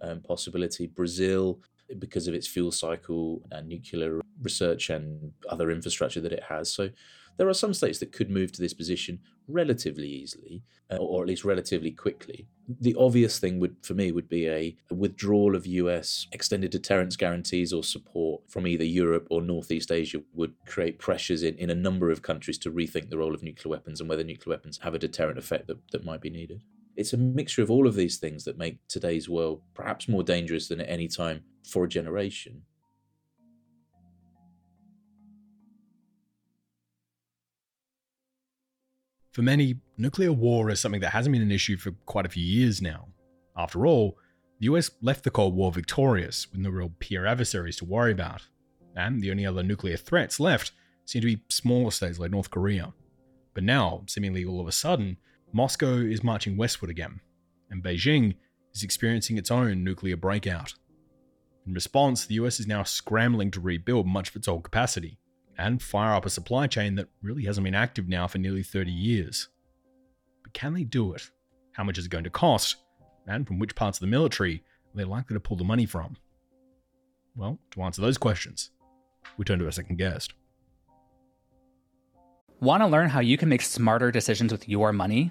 [0.00, 0.86] um, possibility.
[0.86, 1.60] Brazil
[1.98, 6.72] because of its fuel cycle and nuclear research and other infrastructure that it has.
[6.72, 6.90] So
[7.36, 11.28] there are some states that could move to this position relatively easily, uh, or at
[11.28, 12.46] least relatively quickly.
[12.80, 17.16] The obvious thing would, for me, would be a, a withdrawal of US extended deterrence
[17.16, 21.74] guarantees or support from either Europe or Northeast Asia would create pressures in, in a
[21.74, 24.94] number of countries to rethink the role of nuclear weapons and whether nuclear weapons have
[24.94, 26.62] a deterrent effect that, that might be needed.
[26.96, 30.68] It's a mixture of all of these things that make today's world perhaps more dangerous
[30.68, 32.62] than at any time for a generation.
[39.32, 42.44] For many, nuclear war is something that hasn't been an issue for quite a few
[42.44, 43.08] years now.
[43.56, 44.18] After all,
[44.60, 48.46] the US left the Cold War victorious with no real peer adversaries to worry about,
[48.94, 50.72] and the only other nuclear threats left
[51.06, 52.92] seem to be smaller states like North Korea.
[53.54, 55.16] But now, seemingly all of a sudden,
[55.54, 57.20] Moscow is marching westward again,
[57.70, 58.36] and Beijing
[58.74, 60.72] is experiencing its own nuclear breakout.
[61.66, 65.18] In response, the US is now scrambling to rebuild much of its old capacity
[65.58, 68.90] and fire up a supply chain that really hasn't been active now for nearly 30
[68.90, 69.48] years.
[70.42, 71.30] But can they do it?
[71.72, 72.76] How much is it going to cost?
[73.26, 76.16] And from which parts of the military are they likely to pull the money from?
[77.36, 78.70] Well, to answer those questions,
[79.36, 80.32] we turn to our second guest.
[82.60, 85.30] Want to learn how you can make smarter decisions with your money?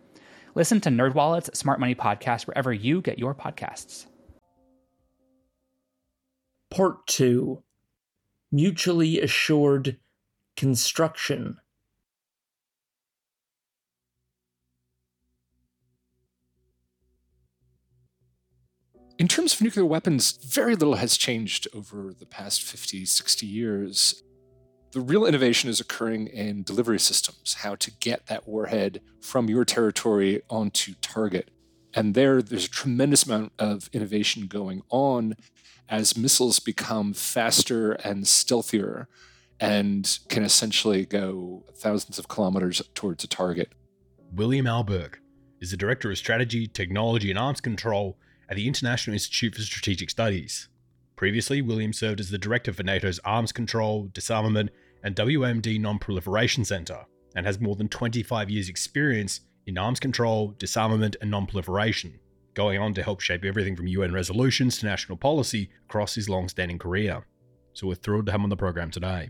[0.53, 4.05] Listen to NerdWallet's Smart Money Podcast wherever you get your podcasts.
[6.69, 7.63] Part 2
[8.51, 9.97] Mutually Assured
[10.57, 11.57] Construction.
[19.17, 24.23] In terms of nuclear weapons, very little has changed over the past 50, 60 years
[24.91, 29.63] the real innovation is occurring in delivery systems, how to get that warhead from your
[29.63, 31.49] territory onto target.
[31.93, 35.35] And there, there's a tremendous amount of innovation going on
[35.89, 39.07] as missiles become faster and stealthier
[39.59, 43.73] and can essentially go thousands of kilometers towards a target.
[44.33, 45.19] William Alberque
[45.59, 48.17] is the Director of Strategy, Technology, and Arms Control
[48.49, 50.67] at the International Institute for Strategic Studies.
[51.21, 54.71] Previously, William served as the director for NATO's Arms Control, Disarmament,
[55.03, 57.05] and WMD Non Proliferation Center,
[57.35, 62.19] and has more than 25 years' experience in arms control, disarmament, and non-proliferation,
[62.55, 66.79] going on to help shape everything from UN resolutions to national policy across his long-standing
[66.79, 67.23] career.
[67.73, 69.29] So we're thrilled to have him on the program today.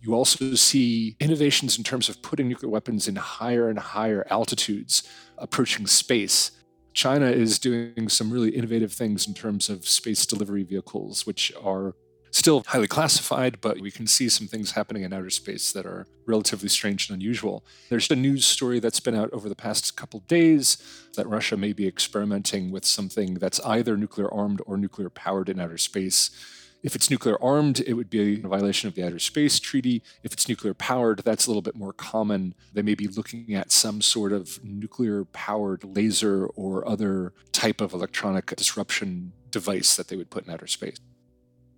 [0.00, 5.02] You also see innovations in terms of putting nuclear weapons in higher and higher altitudes,
[5.36, 6.52] approaching space.
[6.98, 11.94] China is doing some really innovative things in terms of space delivery vehicles, which are
[12.32, 16.08] still highly classified, but we can see some things happening in outer space that are
[16.26, 17.64] relatively strange and unusual.
[17.88, 20.76] There's a news story that's been out over the past couple days
[21.14, 25.60] that Russia may be experimenting with something that's either nuclear armed or nuclear powered in
[25.60, 26.32] outer space.
[26.80, 30.00] If it's nuclear armed, it would be a violation of the Outer Space Treaty.
[30.22, 32.54] If it's nuclear powered, that's a little bit more common.
[32.72, 37.92] They may be looking at some sort of nuclear powered laser or other type of
[37.92, 40.98] electronic disruption device that they would put in outer space.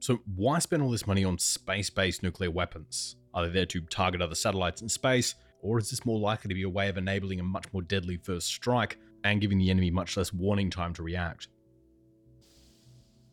[0.00, 3.16] So, why spend all this money on space based nuclear weapons?
[3.32, 6.54] Are they there to target other satellites in space, or is this more likely to
[6.54, 9.90] be a way of enabling a much more deadly first strike and giving the enemy
[9.90, 11.48] much less warning time to react?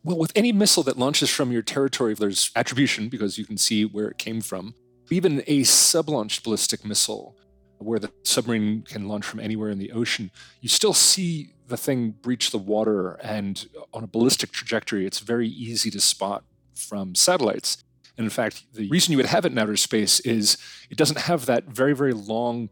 [0.08, 3.84] Well, with any missile that launches from your territory, there's attribution because you can see
[3.84, 4.74] where it came from.
[5.10, 7.36] Even a sub launched ballistic missile,
[7.76, 10.30] where the submarine can launch from anywhere in the ocean,
[10.62, 13.20] you still see the thing breach the water.
[13.22, 16.42] And on a ballistic trajectory, it's very easy to spot
[16.74, 17.84] from satellites.
[18.16, 20.56] And in fact, the reason you would have it in outer space is
[20.88, 22.70] it doesn't have that very, very long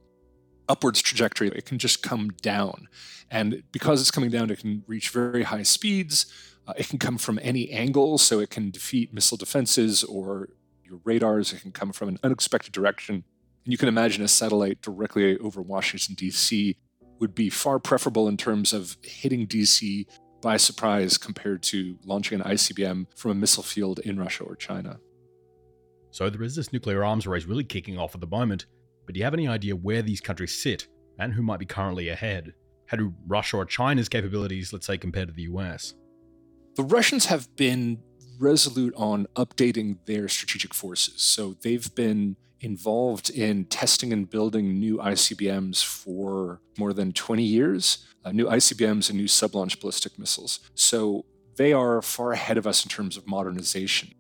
[0.71, 1.49] upwards trajectory.
[1.49, 2.89] It can just come down.
[3.31, 6.25] And because it's coming down, it can reach very high speeds.
[6.67, 10.49] Uh, it can come from any angle, so it can defeat missile defenses or
[10.85, 11.53] your radars.
[11.53, 13.25] It can come from an unexpected direction.
[13.65, 16.77] And you can imagine a satellite directly over Washington, D.C.
[17.21, 20.07] would be far preferable in terms of hitting D.C.
[20.41, 24.99] by surprise compared to launching an ICBM from a missile field in Russia or China.
[26.11, 28.67] So there is this nuclear arms race really kicking off at the moment,
[29.05, 30.87] but do you have any idea where these countries sit
[31.19, 32.55] and who might be currently ahead?
[32.87, 35.95] How do Russia or China's capabilities, let's say, compare to the US?
[36.77, 38.03] The Russians have been
[38.39, 41.23] resolute on updating their strategic forces.
[41.23, 48.07] So they've been involved in testing and building new ICBMs for more than 20 years,
[48.27, 50.61] uh, new ICBMs and new sub launch ballistic missiles.
[50.75, 51.25] So
[51.57, 54.13] they are far ahead of us in terms of modernization.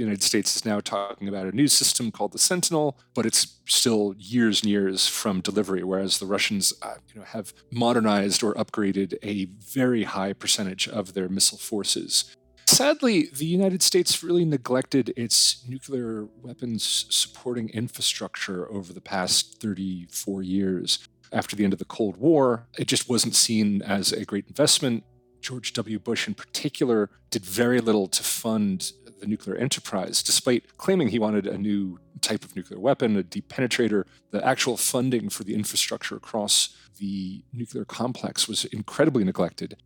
[0.00, 3.58] The United States is now talking about a new system called the Sentinel, but it's
[3.66, 8.54] still years and years from delivery, whereas the Russians uh, you know, have modernized or
[8.54, 12.34] upgraded a very high percentage of their missile forces.
[12.64, 20.42] Sadly, the United States really neglected its nuclear weapons supporting infrastructure over the past 34
[20.42, 21.06] years.
[21.30, 25.04] After the end of the Cold War, it just wasn't seen as a great investment.
[25.40, 25.98] George W.
[25.98, 31.46] Bush, in particular, did very little to fund the nuclear enterprise, despite claiming he wanted
[31.46, 34.04] a new type of nuclear weapon, a deep penetrator.
[34.30, 39.76] The actual funding for the infrastructure across the nuclear complex was incredibly neglected.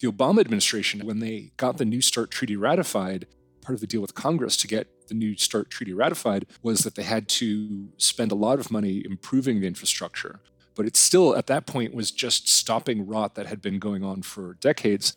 [0.00, 3.26] The Obama administration, when they got the New START treaty ratified,
[3.60, 6.94] part of the deal with Congress to get the New START treaty ratified was that
[6.94, 10.40] they had to spend a lot of money improving the infrastructure.
[10.74, 14.22] But it still, at that point, was just stopping rot that had been going on
[14.22, 15.16] for decades.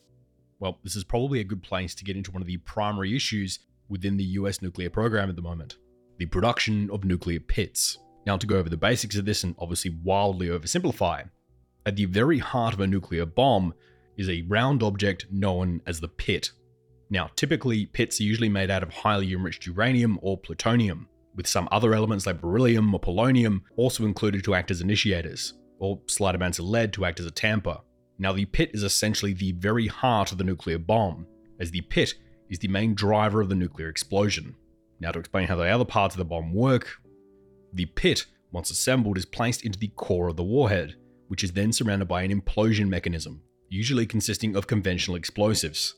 [0.59, 3.59] Well, this is probably a good place to get into one of the primary issues
[3.89, 5.77] within the US nuclear program at the moment
[6.17, 7.97] the production of nuclear pits.
[8.25, 11.29] Now, to go over the basics of this and obviously wildly oversimplify,
[11.85, 13.73] at the very heart of a nuclear bomb
[14.17, 16.51] is a round object known as the pit.
[17.09, 21.67] Now, typically, pits are usually made out of highly enriched uranium or plutonium, with some
[21.71, 26.59] other elements like beryllium or polonium also included to act as initiators, or slight amounts
[26.59, 27.77] of lead to act as a tamper.
[28.17, 31.27] Now, the pit is essentially the very heart of the nuclear bomb,
[31.59, 32.13] as the pit
[32.49, 34.55] is the main driver of the nuclear explosion.
[34.99, 37.01] Now, to explain how the other parts of the bomb work,
[37.73, 40.95] the pit, once assembled, is placed into the core of the warhead,
[41.27, 45.95] which is then surrounded by an implosion mechanism, usually consisting of conventional explosives.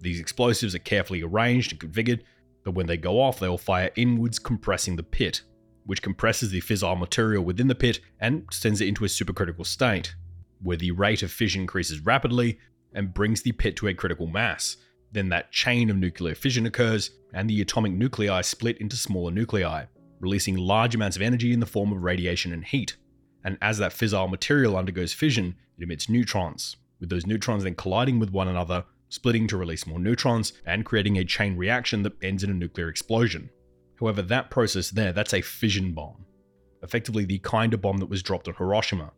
[0.00, 2.22] These explosives are carefully arranged and configured,
[2.64, 5.42] but when they go off, they will fire inwards, compressing the pit,
[5.84, 10.14] which compresses the fissile material within the pit and sends it into a supercritical state,
[10.62, 12.58] where the rate of fission increases rapidly
[12.94, 14.76] and brings the pit to a critical mass.
[15.12, 19.84] Then that chain of nuclear fission occurs, and the atomic nuclei split into smaller nuclei,
[20.20, 22.96] releasing large amounts of energy in the form of radiation and heat.
[23.44, 28.18] And as that fissile material undergoes fission, it emits neutrons, with those neutrons then colliding
[28.18, 32.44] with one another, splitting to release more neutrons, and creating a chain reaction that ends
[32.44, 33.50] in a nuclear explosion.
[33.98, 36.24] However, that process there, that's a fission bomb.
[36.82, 39.12] Effectively, the kind of bomb that was dropped on Hiroshima,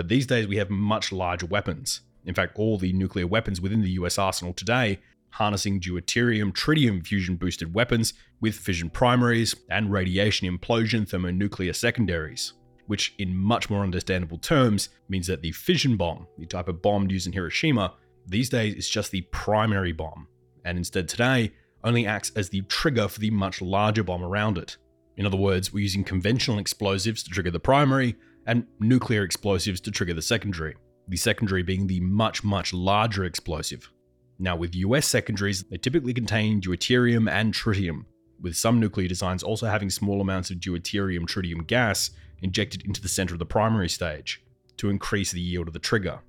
[0.00, 2.00] but these days we have much larger weapons.
[2.24, 4.98] In fact, all the nuclear weapons within the US arsenal today
[5.28, 12.54] harnessing deuterium tritium fusion boosted weapons with fission primaries and radiation implosion thermonuclear secondaries,
[12.86, 17.10] which, in much more understandable terms, means that the fission bomb, the type of bomb
[17.10, 17.92] used in Hiroshima,
[18.26, 20.26] these days is just the primary bomb,
[20.64, 21.52] and instead today
[21.84, 24.78] only acts as the trigger for the much larger bomb around it.
[25.18, 29.90] In other words, we're using conventional explosives to trigger the primary and nuclear explosives to
[29.90, 30.76] trigger the secondary,
[31.08, 33.90] the secondary being the much, much larger explosive.
[34.38, 38.06] Now, with US secondaries, they typically contain deuterium and tritium,
[38.40, 42.10] with some nuclear designs also having small amounts of deuterium tritium gas
[42.42, 44.42] injected into the center of the primary stage
[44.78, 46.20] to increase the yield of the trigger.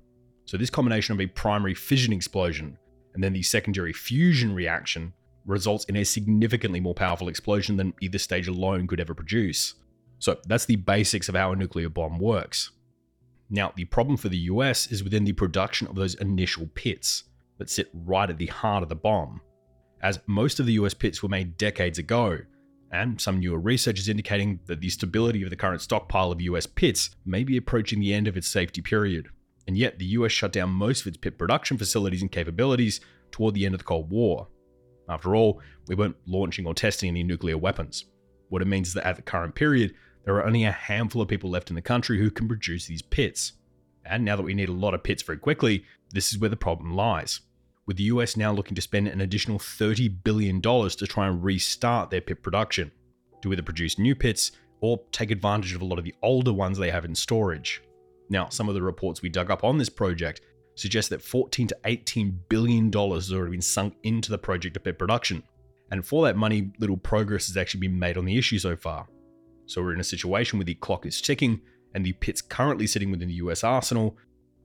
[0.44, 2.76] So, this combination of a primary fission explosion
[3.14, 5.12] and then the secondary fusion reaction
[5.46, 9.74] results in a significantly more powerful explosion than either stage alone could ever produce.
[10.22, 12.70] So, that's the basics of how a nuclear bomb works.
[13.50, 17.24] Now, the problem for the US is within the production of those initial pits
[17.58, 19.40] that sit right at the heart of the bomb,
[20.00, 22.38] as most of the US pits were made decades ago,
[22.92, 26.66] and some newer research is indicating that the stability of the current stockpile of US
[26.66, 29.26] pits may be approaching the end of its safety period.
[29.66, 33.00] And yet, the US shut down most of its pit production facilities and capabilities
[33.32, 34.46] toward the end of the Cold War.
[35.08, 38.04] After all, we weren't launching or testing any nuclear weapons.
[38.50, 39.94] What it means is that at the current period,
[40.24, 43.02] there are only a handful of people left in the country who can produce these
[43.02, 43.52] pits.
[44.04, 46.56] And now that we need a lot of pits very quickly, this is where the
[46.56, 47.40] problem lies.
[47.86, 52.10] With the US now looking to spend an additional $30 billion to try and restart
[52.10, 52.92] their pit production,
[53.42, 56.78] to either produce new pits or take advantage of a lot of the older ones
[56.78, 57.82] they have in storage.
[58.28, 60.40] Now, some of the reports we dug up on this project
[60.74, 64.84] suggest that 14 to 18 billion dollars has already been sunk into the project of
[64.84, 65.42] pit production.
[65.90, 69.06] And for that money, little progress has actually been made on the issue so far.
[69.72, 71.62] So we're in a situation where the clock is ticking,
[71.94, 74.18] and the pits currently sitting within the US arsenal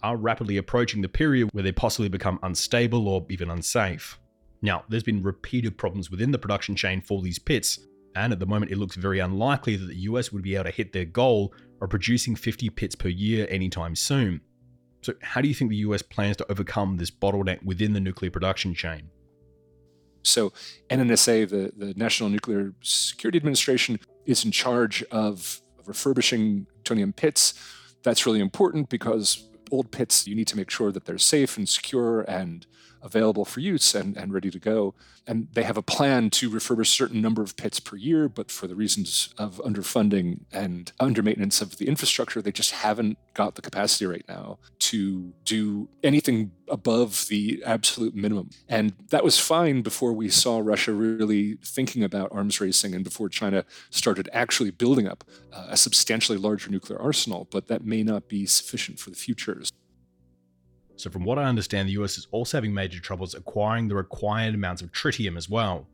[0.03, 4.19] are rapidly approaching the period where they possibly become unstable or even unsafe.
[4.61, 7.79] Now, there's been repeated problems within the production chain for these pits,
[8.15, 10.71] and at the moment it looks very unlikely that the US would be able to
[10.71, 14.41] hit their goal of producing 50 pits per year anytime soon.
[15.03, 18.29] So, how do you think the US plans to overcome this bottleneck within the nuclear
[18.29, 19.03] production chain?
[20.23, 20.51] So,
[20.89, 27.53] NNSA, the, the National Nuclear Security Administration, is in charge of refurbishing plutonium pits.
[28.03, 31.67] That's really important because old pits, you need to make sure that they're safe and
[31.67, 32.67] secure and
[33.01, 34.93] available for use and, and ready to go.
[35.25, 38.49] And they have a plan to refurbish a certain number of pits per year, but
[38.49, 43.55] for the reasons of underfunding and under maintenance of the infrastructure, they just haven't got
[43.55, 48.49] the capacity right now to do anything above the absolute minimum.
[48.69, 53.29] And that was fine before we saw Russia really thinking about arms racing and before
[53.29, 55.23] China started actually building up
[55.53, 59.61] uh, a substantially larger nuclear arsenal, but that may not be sufficient for the future.
[60.97, 64.55] So, from what I understand, the US is also having major troubles acquiring the required
[64.55, 65.87] amounts of tritium as well,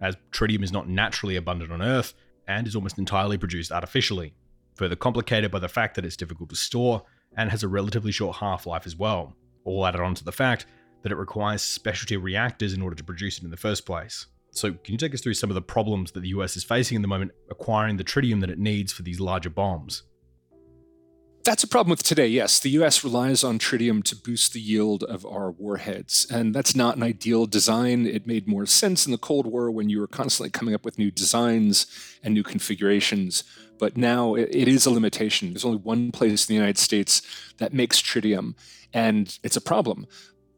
[0.00, 2.14] as tritium is not naturally abundant on Earth
[2.46, 4.34] and is almost entirely produced artificially,
[4.74, 7.02] further complicated by the fact that it's difficult to store
[7.36, 9.34] and has a relatively short half life as well,
[9.64, 10.66] all added on to the fact
[11.02, 14.26] that it requires specialty reactors in order to produce it in the first place.
[14.52, 16.96] So, can you take us through some of the problems that the US is facing
[16.96, 20.02] in the moment acquiring the tritium that it needs for these larger bombs?
[21.42, 22.60] That's a problem with today, yes.
[22.60, 26.96] The US relies on tritium to boost the yield of our warheads, and that's not
[26.96, 28.06] an ideal design.
[28.06, 30.98] It made more sense in the Cold War when you were constantly coming up with
[30.98, 31.86] new designs
[32.22, 33.42] and new configurations,
[33.78, 35.54] but now it is a limitation.
[35.54, 37.22] There's only one place in the United States
[37.56, 38.54] that makes tritium,
[38.92, 40.06] and it's a problem.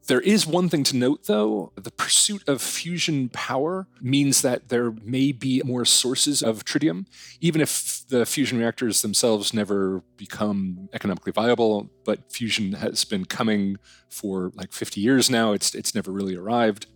[0.07, 1.71] There is one thing to note, though.
[1.75, 7.05] The pursuit of fusion power means that there may be more sources of tritium,
[7.39, 11.89] even if the fusion reactors themselves never become economically viable.
[12.03, 13.77] But fusion has been coming
[14.09, 16.87] for like 50 years now, it's, it's never really arrived.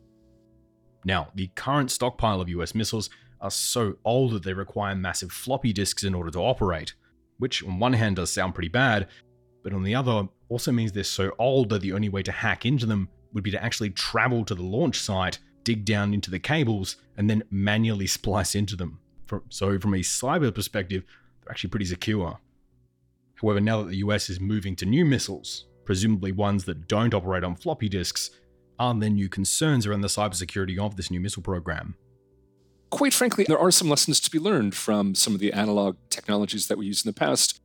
[1.05, 5.71] Now, the current stockpile of US missiles are so old that they require massive floppy
[5.71, 6.93] disks in order to operate,
[7.37, 9.07] which on one hand does sound pretty bad,
[9.63, 12.65] but on the other also means they're so old that the only way to hack
[12.65, 16.39] into them would be to actually travel to the launch site, dig down into the
[16.39, 18.99] cables, and then manually splice into them.
[19.49, 21.03] So, from a cyber perspective,
[21.41, 22.39] they're actually pretty secure.
[23.35, 27.43] However, now that the US is moving to new missiles, presumably ones that don't operate
[27.43, 28.31] on floppy disks,
[28.79, 31.95] are there new concerns around the cybersecurity of this new missile program?
[32.89, 36.67] Quite frankly, there are some lessons to be learned from some of the analog technologies
[36.67, 37.59] that we used in the past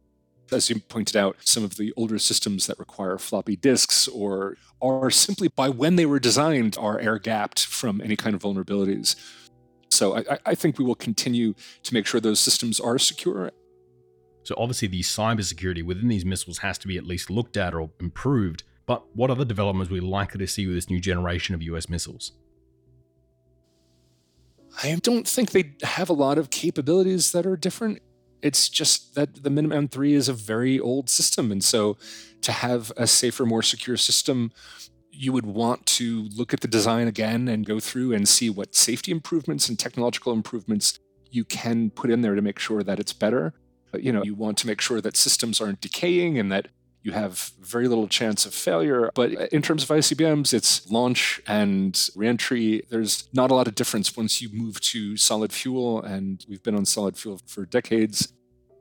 [0.52, 5.10] as you pointed out, some of the older systems that require floppy disks or are
[5.10, 9.16] simply by when they were designed are air gapped from any kind of vulnerabilities.
[9.90, 13.50] So I, I think we will continue to make sure those systems are secure.
[14.44, 17.90] So obviously the cybersecurity within these missiles has to be at least looked at or
[18.00, 18.64] improved.
[18.86, 21.88] But what other developments are we likely to see with this new generation of US
[21.88, 22.32] missiles?
[24.82, 28.00] I don't think they have a lot of capabilities that are different
[28.42, 31.52] It's just that the Minuteman 3 is a very old system.
[31.52, 31.96] And so
[32.42, 34.52] to have a safer, more secure system,
[35.10, 38.74] you would want to look at the design again and go through and see what
[38.74, 40.98] safety improvements and technological improvements
[41.30, 43.54] you can put in there to make sure that it's better.
[43.90, 46.68] But, you know, you want to make sure that systems aren't decaying and that
[47.02, 49.10] you have very little chance of failure.
[49.14, 52.82] But in terms of ICBMs, it's launch and reentry.
[52.90, 56.76] There's not a lot of difference once you move to solid fuel, and we've been
[56.76, 58.32] on solid fuel for decades.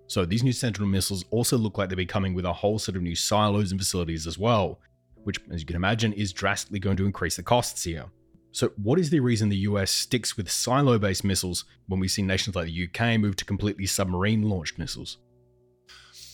[0.07, 2.95] So these new Sentinel missiles also look like they'll be coming with a whole set
[2.95, 4.79] of new silos and facilities as well,
[5.23, 8.05] which, as you can imagine, is drastically going to increase the costs here.
[8.51, 12.21] So, what is the reason the US sticks with silo based missiles when we see
[12.21, 15.17] nations like the UK move to completely submarine launched missiles?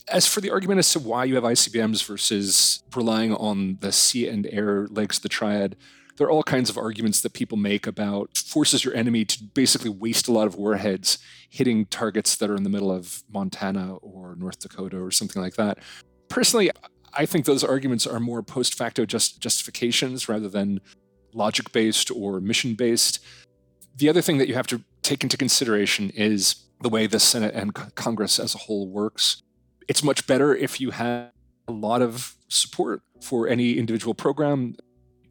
[0.10, 4.28] As for the argument as to why you have ICBMs versus relying on the sea
[4.28, 5.76] and air legs of the triad,
[6.16, 9.90] there are all kinds of arguments that people make about forces your enemy to basically
[9.90, 14.36] waste a lot of warheads hitting targets that are in the middle of Montana or
[14.38, 15.78] North Dakota or something like that.
[16.30, 16.72] Personally,
[17.14, 20.80] I think those arguments are more post facto just justifications rather than
[21.34, 23.24] logic based or mission based.
[23.96, 27.54] The other thing that you have to take into consideration is the way the Senate
[27.54, 29.42] and Congress as a whole works
[29.88, 31.32] it's much better if you have
[31.68, 34.76] a lot of support for any individual program.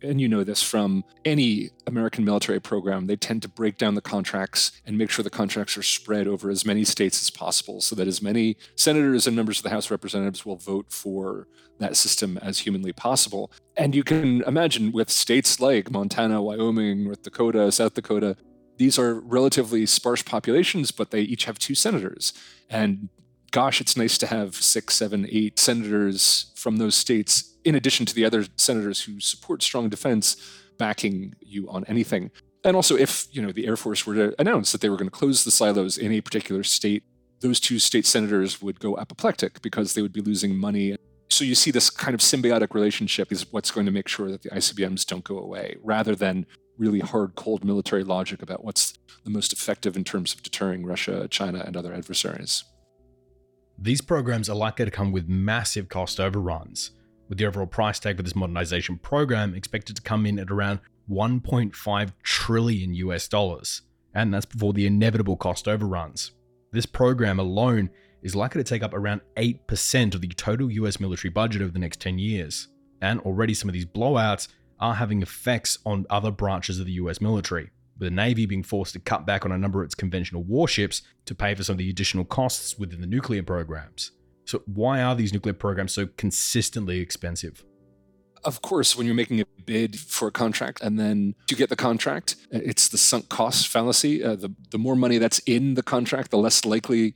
[0.02, 3.06] And you know this from any American military program.
[3.06, 6.50] They tend to break down the contracts and make sure the contracts are spread over
[6.50, 9.86] as many states as possible so that as many senators and members of the House
[9.86, 11.48] of Representatives will vote for
[11.78, 13.50] that system as humanly possible.
[13.76, 18.36] And you can imagine with states like Montana, Wyoming, North Dakota, South Dakota,
[18.76, 22.34] these are relatively sparse populations, but they each have two senators.
[22.68, 23.08] And
[23.50, 28.14] gosh, it's nice to have six, seven, eight senators from those states, in addition to
[28.14, 30.36] the other senators who support strong defense,
[30.78, 32.30] backing you on anything.
[32.64, 35.10] And also, if you know the Air Force were to announce that they were going
[35.10, 37.04] to close the silos in a particular state,
[37.40, 40.96] those two state senators would go apoplectic because they would be losing money.
[41.28, 44.42] So you see this kind of symbiotic relationship is what's going to make sure that
[44.42, 46.46] the ICBMs don't go away, rather than
[46.78, 48.94] really hard, cold military logic about what's
[49.24, 52.64] the most effective in terms of deterring Russia, China, and other adversaries.
[53.78, 56.92] These programs are likely to come with massive cost overruns,
[57.28, 60.80] with the overall price tag for this modernization program expected to come in at around
[61.10, 63.82] 1.5 trillion US dollars,
[64.14, 66.32] and that's before the inevitable cost overruns.
[66.72, 67.90] This program alone
[68.22, 71.78] is likely to take up around 8% of the total US military budget over the
[71.78, 72.68] next 10 years,
[73.02, 74.48] and already some of these blowouts
[74.80, 78.92] are having effects on other branches of the US military with the Navy being forced
[78.94, 81.78] to cut back on a number of its conventional warships to pay for some of
[81.78, 84.12] the additional costs within the nuclear programs.
[84.44, 87.64] So, why are these nuclear programs so consistently expensive?
[88.44, 91.76] Of course, when you're making a bid for a contract and then to get the
[91.76, 94.22] contract, it's the sunk cost fallacy.
[94.22, 97.14] Uh, the, the more money that's in the contract, the less likely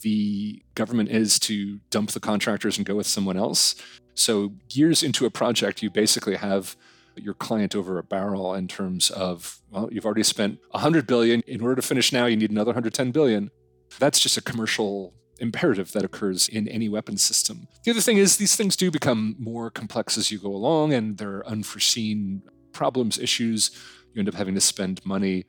[0.00, 3.74] the government is to dump the contractors and go with someone else.
[4.14, 6.76] So, years into a project, you basically have
[7.22, 11.40] your client over a barrel in terms of well you've already spent 100 billion.
[11.46, 13.50] In order to finish now you need another 110 billion.
[13.98, 17.66] That's just a commercial imperative that occurs in any weapon system.
[17.84, 21.16] The other thing is these things do become more complex as you go along and
[21.18, 22.42] there are unforeseen
[22.72, 23.70] problems issues.
[24.12, 25.44] You end up having to spend money.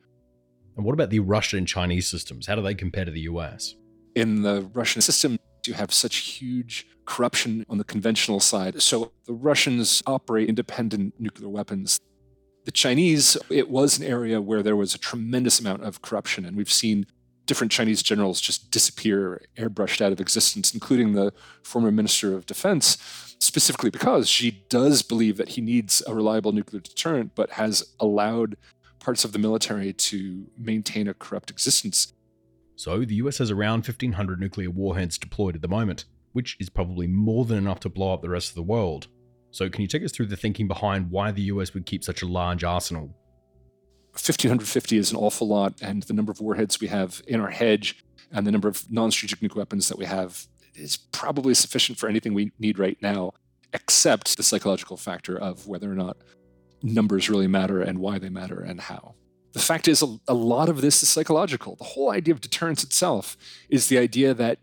[0.76, 2.46] And what about the russian and chinese systems?
[2.46, 3.74] How do they compare to the us
[4.14, 8.80] in the russian system you have such huge corruption on the conventional side.
[8.82, 12.00] So the Russians operate independent nuclear weapons.
[12.64, 16.56] The Chinese, it was an area where there was a tremendous amount of corruption, and
[16.56, 17.06] we've seen
[17.44, 21.32] different Chinese generals just disappear, airbrushed out of existence, including the
[21.64, 22.96] former Minister of Defense,
[23.40, 28.56] specifically because Xi does believe that he needs a reliable nuclear deterrent, but has allowed
[29.00, 32.12] parts of the military to maintain a corrupt existence.
[32.82, 37.06] So the US has around 1,500 nuclear warheads deployed at the moment which is probably
[37.06, 39.06] more than enough to blow up the rest of the world.
[39.50, 42.22] So, can you take us through the thinking behind why the US would keep such
[42.22, 43.14] a large arsenal?
[44.14, 48.04] 1,550 is an awful lot, and the number of warheads we have in our hedge
[48.32, 52.08] and the number of non strategic nuclear weapons that we have is probably sufficient for
[52.08, 53.32] anything we need right now,
[53.72, 56.16] except the psychological factor of whether or not
[56.82, 59.14] numbers really matter and why they matter and how.
[59.52, 61.76] The fact is, a, a lot of this is psychological.
[61.76, 63.36] The whole idea of deterrence itself
[63.68, 64.58] is the idea that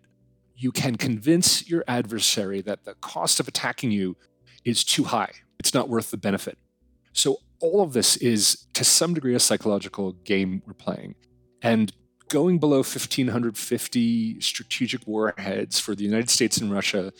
[0.56, 4.18] you can convince your adversary that the cost of attacking you
[4.66, 5.32] is too high.
[5.60, 6.58] It's not worth the benefit.
[7.14, 11.16] So, all of this is to some degree a psychological game we're playing.
[11.62, 11.92] And
[12.30, 17.12] going below 1,550 strategic warheads for the United States and Russia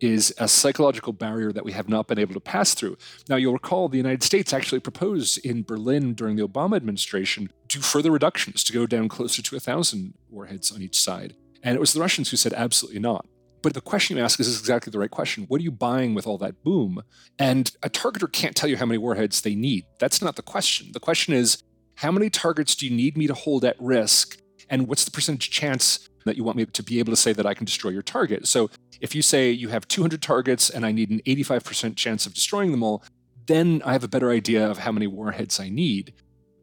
[0.00, 2.96] is a psychological barrier that we have not been able to pass through.
[3.28, 7.80] Now, you'll recall the United States actually proposed in Berlin during the Obama administration to
[7.80, 11.34] further reductions to go down closer to 1,000 warheads on each side.
[11.62, 13.26] And it was the Russians who said absolutely not.
[13.62, 15.44] But the question you ask is exactly the right question.
[15.48, 17.02] What are you buying with all that boom?
[17.38, 19.86] And a targeter can't tell you how many warheads they need.
[19.98, 20.92] That's not the question.
[20.92, 21.62] The question is,
[21.96, 24.38] how many targets do you need me to hold at risk?
[24.68, 27.46] And what's the percentage chance that you want me to be able to say that
[27.46, 28.46] I can destroy your target?
[28.46, 28.70] So
[29.00, 32.70] if you say you have 200 targets and I need an 85% chance of destroying
[32.70, 33.02] them all,
[33.46, 36.12] then I have a better idea of how many warheads I need.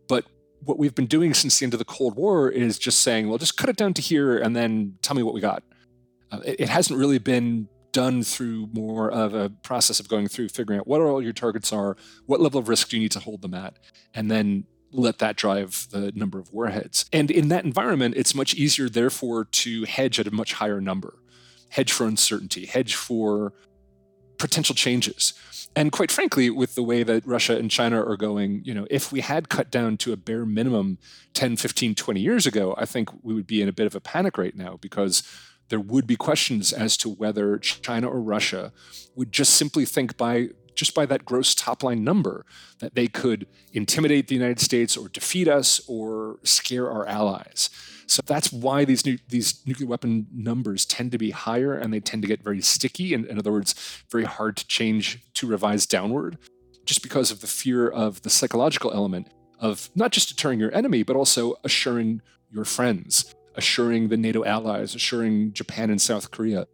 [0.07, 0.25] But
[0.63, 3.37] what we've been doing since the end of the Cold War is just saying, well,
[3.37, 5.63] just cut it down to here and then tell me what we got.
[6.31, 10.49] Uh, it, it hasn't really been done through more of a process of going through
[10.49, 11.95] figuring out what all your targets are,
[12.25, 13.77] what level of risk do you need to hold them at,
[14.13, 17.05] and then let that drive the number of warheads.
[17.11, 21.19] And in that environment, it's much easier, therefore, to hedge at a much higher number,
[21.69, 23.53] hedge for uncertainty, hedge for
[24.37, 25.33] potential changes.
[25.75, 29.11] And quite frankly, with the way that Russia and China are going, you know, if
[29.11, 30.99] we had cut down to a bare minimum
[31.33, 33.99] 10, 15, 20 years ago, I think we would be in a bit of a
[33.99, 35.23] panic right now because
[35.69, 38.71] there would be questions as to whether China or Russia
[39.15, 42.45] would just simply think by just by that gross top line number
[42.79, 47.69] that they could intimidate the United States or defeat us or scare our allies.
[48.07, 51.99] So that's why these nu- these nuclear weapon numbers tend to be higher and they
[51.99, 53.73] tend to get very sticky and in other words
[54.11, 56.37] very hard to change to revise downward
[56.85, 61.01] just because of the fear of the psychological element of not just deterring your enemy
[61.01, 62.21] but also assuring
[62.51, 66.67] your friends assuring the NATO allies, assuring Japan and South Korea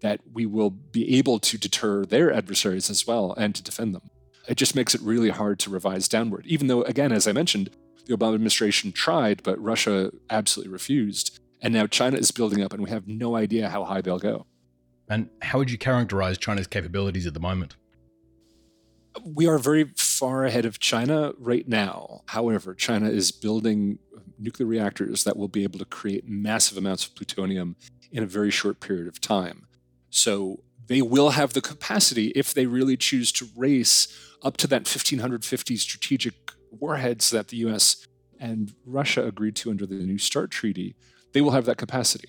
[0.00, 4.10] that we will be able to deter their adversaries as well and to defend them.
[4.48, 7.70] It just makes it really hard to revise downward, even though, again, as I mentioned,
[8.06, 11.40] the Obama administration tried, but Russia absolutely refused.
[11.60, 14.46] And now China is building up, and we have no idea how high they'll go.
[15.08, 17.76] And how would you characterize China's capabilities at the moment?
[19.24, 22.22] We are very far ahead of China right now.
[22.26, 23.98] However, China is building
[24.38, 27.76] nuclear reactors that will be able to create massive amounts of plutonium
[28.12, 29.66] in a very short period of time.
[30.16, 34.08] So they will have the capacity, if they really choose to race
[34.42, 36.34] up to that 1550 strategic
[36.70, 38.06] warheads that the US
[38.38, 40.96] and Russia agreed to under the New START Treaty,
[41.32, 42.28] they will have that capacity.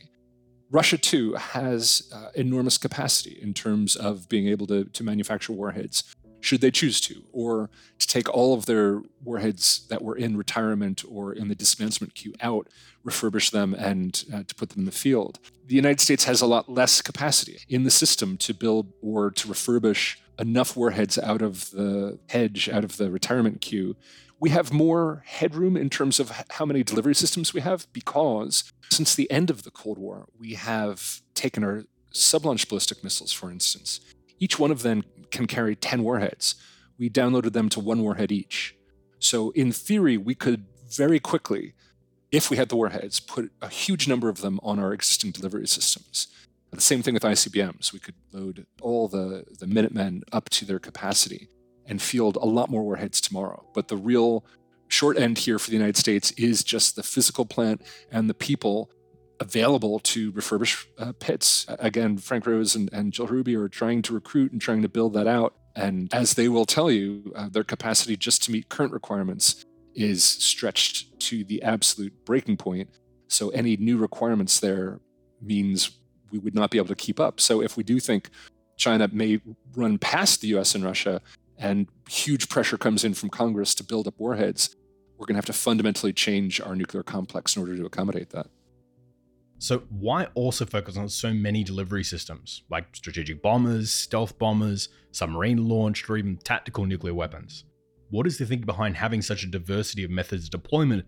[0.69, 6.03] Russia, too, has uh, enormous capacity in terms of being able to, to manufacture warheads
[6.39, 7.69] should they choose to, or
[7.99, 12.33] to take all of their warheads that were in retirement or in the dismantlement queue
[12.41, 12.67] out,
[13.05, 15.39] refurbish them, and uh, to put them in the field.
[15.65, 19.47] The United States has a lot less capacity in the system to build or to
[19.47, 23.95] refurbish enough warheads out of the hedge, out of the retirement queue.
[24.39, 29.15] We have more headroom in terms of how many delivery systems we have because since
[29.15, 33.49] the end of the Cold War, we have taken our sub launch ballistic missiles, for
[33.49, 33.99] instance.
[34.39, 36.55] Each one of them can carry 10 warheads.
[36.97, 38.75] We downloaded them to one warhead each.
[39.19, 41.73] So, in theory, we could very quickly,
[42.31, 45.67] if we had the warheads, put a huge number of them on our existing delivery
[45.67, 46.27] systems.
[46.71, 47.93] The same thing with ICBMs.
[47.93, 51.49] We could load all the, the Minutemen up to their capacity
[51.85, 53.65] and field a lot more warheads tomorrow.
[53.73, 54.45] But the real
[54.89, 58.91] short end here for the United States is just the physical plant and the people
[59.39, 61.65] available to refurbish uh, pits.
[61.79, 65.13] Again, Frank Rose and, and Jill Hruby are trying to recruit and trying to build
[65.13, 65.55] that out.
[65.75, 69.63] And as they will tell you, uh, their capacity just to meet current requirements
[69.93, 72.89] is stretched to the absolute breaking point.
[73.27, 74.99] So any new requirements there
[75.41, 75.91] means
[76.31, 77.39] we would not be able to keep up.
[77.39, 78.29] So if we do think
[78.75, 79.41] China may
[79.75, 81.21] run past the US and Russia
[81.57, 84.75] and huge pressure comes in from Congress to build up warheads,
[85.17, 88.47] we're going to have to fundamentally change our nuclear complex in order to accommodate that.
[89.59, 95.67] So, why also focus on so many delivery systems, like strategic bombers, stealth bombers, submarine
[95.67, 97.63] launched, or even tactical nuclear weapons?
[98.11, 101.05] What is the thinking behind having such a diversity of methods of deployment?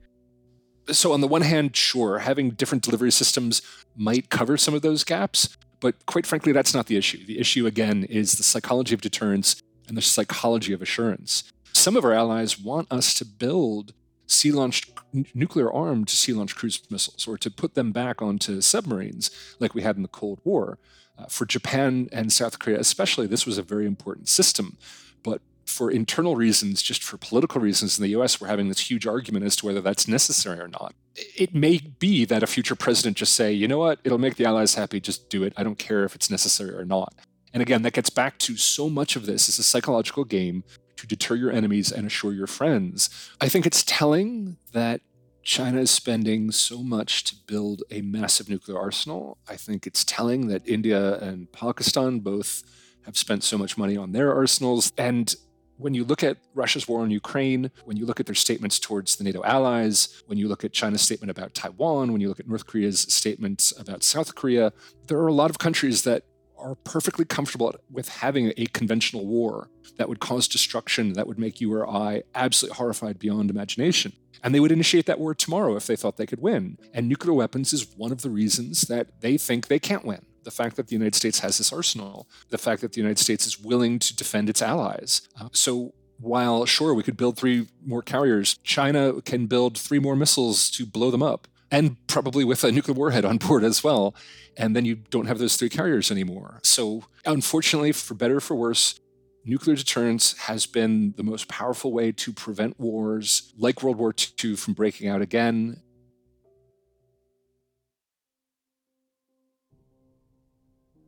[0.91, 3.61] So, on the one hand, sure, having different delivery systems
[3.95, 7.23] might cover some of those gaps, but quite frankly, that's not the issue.
[7.25, 11.43] The issue, again, is the psychology of deterrence and the psychology of assurance.
[11.73, 13.93] Some of our allies want us to build
[14.29, 14.91] sea launched
[15.33, 19.73] nuclear armed to sea launched cruise missiles or to put them back onto submarines like
[19.73, 20.77] we had in the Cold War.
[21.17, 24.77] Uh, for Japan and South Korea, especially, this was a very important system.
[25.21, 29.05] But for internal reasons, just for political reasons in the US, we're having this huge
[29.05, 30.93] argument as to whether that's necessary or not.
[31.15, 34.45] It may be that a future president just say, you know what, it'll make the
[34.45, 35.53] Allies happy, just do it.
[35.57, 37.13] I don't care if it's necessary or not.
[37.53, 40.63] And again, that gets back to so much of this is a psychological game
[40.99, 43.09] to deter your enemies and assure your friends.
[43.39, 45.01] I think it's telling that
[45.43, 49.37] China is spending so much to build a massive nuclear arsenal.
[49.47, 52.63] I think it's telling that India and Pakistan both
[53.05, 54.91] have spent so much money on their arsenals.
[54.97, 55.33] And
[55.79, 59.15] When you look at Russia's war on Ukraine, when you look at their statements towards
[59.15, 62.49] the NATO allies, when you look at China's statement about Taiwan, when you look at
[62.49, 64.73] North Korea's statements about South Korea,
[65.07, 66.23] there are a lot of countries that
[66.59, 71.59] are perfectly comfortable with having a conventional war that would cause destruction, that would make
[71.59, 74.13] you or I absolutely horrified beyond imagination.
[74.43, 76.77] And they would initiate that war tomorrow if they thought they could win.
[76.93, 80.25] And nuclear weapons is one of the reasons that they think they can't win.
[80.43, 83.45] The fact that the United States has this arsenal, the fact that the United States
[83.45, 85.27] is willing to defend its allies.
[85.39, 90.15] Uh, so while sure we could build three more carriers, China can build three more
[90.15, 94.15] missiles to blow them up and probably with a nuclear warhead on board as well.
[94.57, 96.59] And then you don't have those three carriers anymore.
[96.63, 98.99] So, unfortunately, for better or for worse,
[99.45, 104.13] nuclear deterrence has been the most powerful way to prevent wars like World War
[104.43, 105.81] II from breaking out again.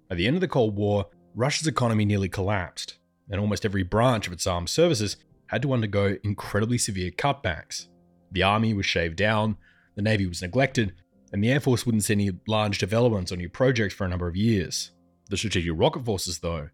[0.10, 2.98] At the end of the Cold War, Russia's economy nearly collapsed,
[3.30, 5.16] and almost every branch of its armed services
[5.48, 7.88] had to undergo incredibly severe cutbacks.
[8.32, 9.58] The army was shaved down,
[10.04, 10.94] the Navy was neglected,
[11.32, 14.28] and the Air Force wouldn't see any large developments or new projects for a number
[14.28, 14.92] of years.
[15.30, 16.70] The Strategic Rocket Forces, though,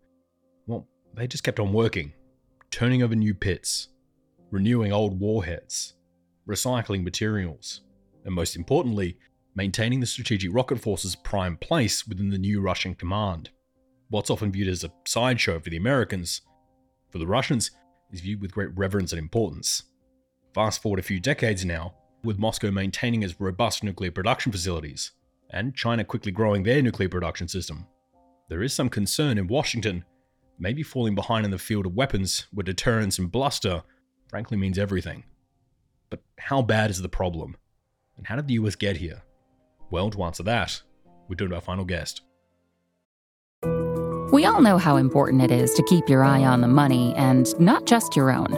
[0.66, 2.14] well, they just kept on working,
[2.72, 3.90] turning over new pits,
[4.50, 5.94] renewing old warheads,
[6.48, 7.82] recycling materials,
[8.26, 9.18] and most importantly,
[9.56, 13.50] maintaining the Strategic Rocket Force's prime place within the new Russian command.
[14.10, 16.42] What's often viewed as a sideshow for the Americans,
[17.10, 17.72] for the Russians,
[18.12, 19.84] is viewed with great reverence and importance.
[20.54, 21.94] Fast forward a few decades now,
[22.24, 25.12] with Moscow maintaining its robust nuclear production facilities,
[25.50, 27.88] and China quickly growing their nuclear production system.
[28.50, 30.06] There is some concern in Washington,
[30.60, 33.84] maybe falling behind in the field of weapons where deterrence and bluster
[34.30, 35.24] frankly means everything.
[36.10, 37.58] But how bad is the problem?
[38.18, 39.24] And how did the US get here?
[39.92, 40.82] Well, to answer that,
[41.28, 42.22] we turn to our final guest.
[44.32, 47.48] We all know how important it is to keep your eye on the money and
[47.60, 48.58] not just your own.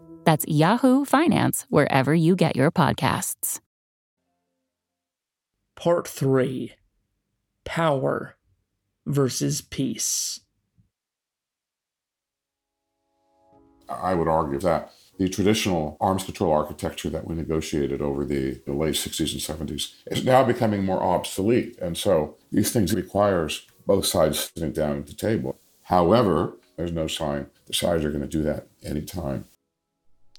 [0.23, 3.59] That's Yahoo Finance wherever you get your podcasts.
[5.75, 6.73] Part 3
[7.65, 8.35] Power
[9.05, 10.41] versus Peace.
[13.89, 18.73] I would argue that the traditional arms control architecture that we negotiated over the, the
[18.73, 21.77] late 60s and 70s is now becoming more obsolete.
[21.79, 25.59] And so these things requires both sides sitting down at the table.
[25.83, 29.45] However, there's no sign the sides are going to do that anytime.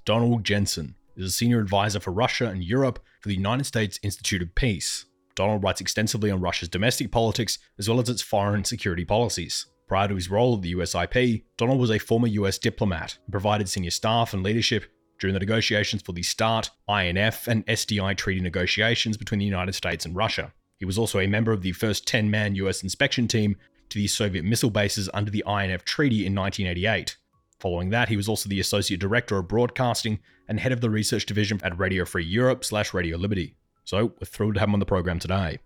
[0.04, 4.42] Donald Jensen is a senior advisor for Russia and Europe for the United States Institute
[4.42, 5.04] of Peace.
[5.36, 9.66] Donald writes extensively on Russia's domestic politics as well as its foreign security policies.
[9.86, 13.68] Prior to his role at the USIP, Donald was a former US diplomat and provided
[13.68, 14.86] senior staff and leadership
[15.20, 20.04] during the negotiations for the START, INF, and SDI treaty negotiations between the United States
[20.04, 20.52] and Russia.
[20.78, 23.56] He was also a member of the first 10 man US inspection team
[23.90, 27.16] to the Soviet missile bases under the INF Treaty in 1988.
[27.62, 31.26] Following that, he was also the Associate Director of Broadcasting and head of the research
[31.26, 33.54] division at Radio Free Europe slash Radio Liberty.
[33.84, 35.60] So we're thrilled to have him on the program today.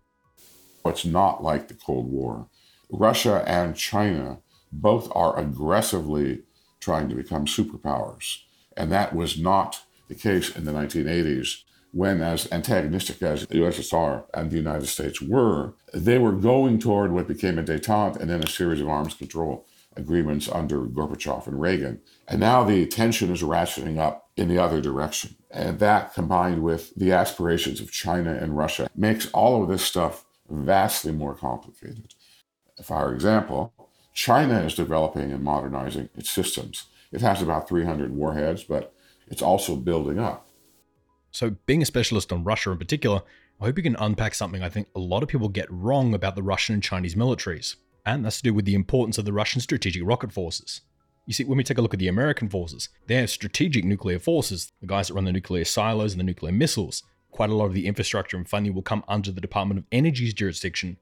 [0.85, 2.49] It's not like the Cold War.
[2.91, 4.41] Russia and China
[4.71, 6.43] both are aggressively
[6.81, 8.41] trying to become superpowers.
[8.77, 14.25] And that was not the case in the 1980s when, as antagonistic as the USSR
[14.35, 18.43] and the United States were, they were going toward what became a detente and then
[18.43, 19.67] a series of arms control
[19.97, 22.01] agreements under Gorbachev and Reagan.
[22.29, 25.37] And now the tension is ratcheting up in the other direction.
[25.51, 30.25] And that, combined with the aspirations of China and Russia, makes all of this stuff
[30.49, 32.15] vastly more complicated.
[32.83, 33.73] For example,
[34.13, 36.85] China is developing and modernizing its systems.
[37.13, 38.93] It has about 300 warheads, but
[39.29, 40.49] it's also building up.
[41.31, 43.23] So, being a specialist on Russia in particular,
[43.61, 46.35] I hope you can unpack something I think a lot of people get wrong about
[46.35, 47.77] the Russian and Chinese militaries,
[48.07, 50.81] and that's to do with the importance of the Russian strategic rocket forces.
[51.27, 54.21] You see, when we take a look at the American forces, they have strategic nuclear
[54.21, 57.03] forces, the guys that run the nuclear silos and the nuclear missiles.
[57.33, 60.33] Quite a lot of the infrastructure and funding will come under the Department of Energy's
[60.33, 60.99] jurisdiction,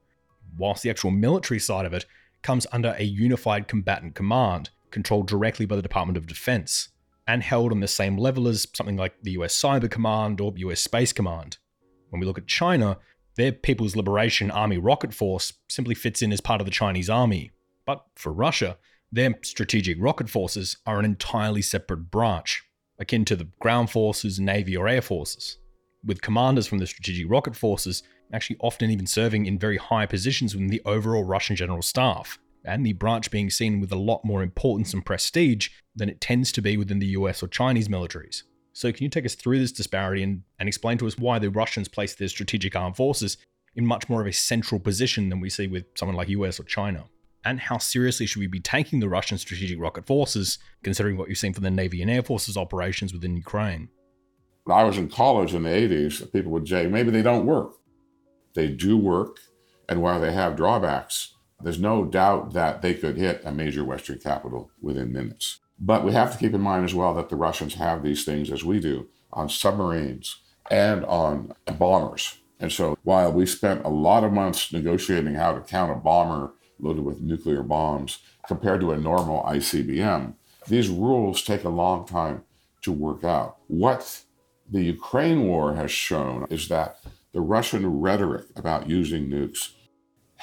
[0.57, 2.07] whilst the actual military side of it
[2.43, 6.89] comes under a unified combatant command, controlled directly by the Department of Defense
[7.27, 10.81] and held on the same level as something like the US Cyber Command or US
[10.81, 11.59] Space Command.
[12.09, 12.99] When we look at China,
[13.37, 17.51] their People's Liberation Army Rocket Force simply fits in as part of the Chinese army.
[17.85, 18.79] But for Russia,
[19.11, 22.63] their strategic rocket forces are an entirely separate branch.
[22.99, 25.59] akin to the ground forces, navy, or air forces,
[26.05, 30.55] with commanders from the strategic rocket forces actually often even serving in very high positions
[30.55, 34.43] within the overall Russian general staff, and the branch being seen with a lot more
[34.43, 38.43] importance and prestige than it tends to be within the US or Chinese militaries.
[38.75, 41.49] So, can you take us through this disparity and, and explain to us why the
[41.49, 43.37] Russians place their strategic armed forces
[43.77, 46.65] in much more of a central position than we see with someone like US or
[46.65, 47.05] China?
[47.45, 51.39] And how seriously should we be taking the Russian strategic rocket forces, considering what you've
[51.39, 53.91] seen from the Navy and Air Forces operations within Ukraine?
[54.65, 57.75] When I was in college in the 80s, people would say, maybe they don't work.
[58.55, 59.39] They do work,
[59.89, 64.19] and while they have drawbacks, there's no doubt that they could hit a major Western
[64.19, 65.61] capital within minutes.
[65.79, 68.51] But we have to keep in mind as well that the Russians have these things
[68.51, 70.37] as we do on submarines
[70.71, 72.39] and on bombers.
[72.61, 76.55] And so while we spent a lot of months negotiating how to count a bomber
[76.79, 80.35] loaded with nuclear bombs compared to a normal ICBM,
[80.69, 82.45] these rules take a long time
[82.83, 83.57] to work out.
[83.67, 84.23] What
[84.71, 87.01] the Ukraine war has shown is that
[87.33, 89.73] the Russian rhetoric about using nukes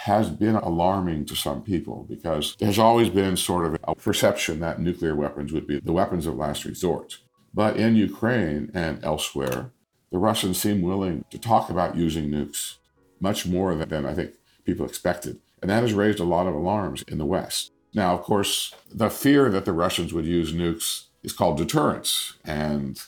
[0.06, 4.80] has been alarming to some people because there's always been sort of a perception that
[4.80, 7.20] nuclear weapons would be the weapons of last resort.
[7.54, 9.70] But in Ukraine and elsewhere,
[10.12, 12.78] the Russians seem willing to talk about using nukes
[13.20, 14.32] much more than I think
[14.66, 15.40] people expected.
[15.62, 17.72] And that has raised a lot of alarms in the West.
[17.94, 22.38] Now, of course, the fear that the Russians would use nukes is called deterrence.
[22.44, 23.00] And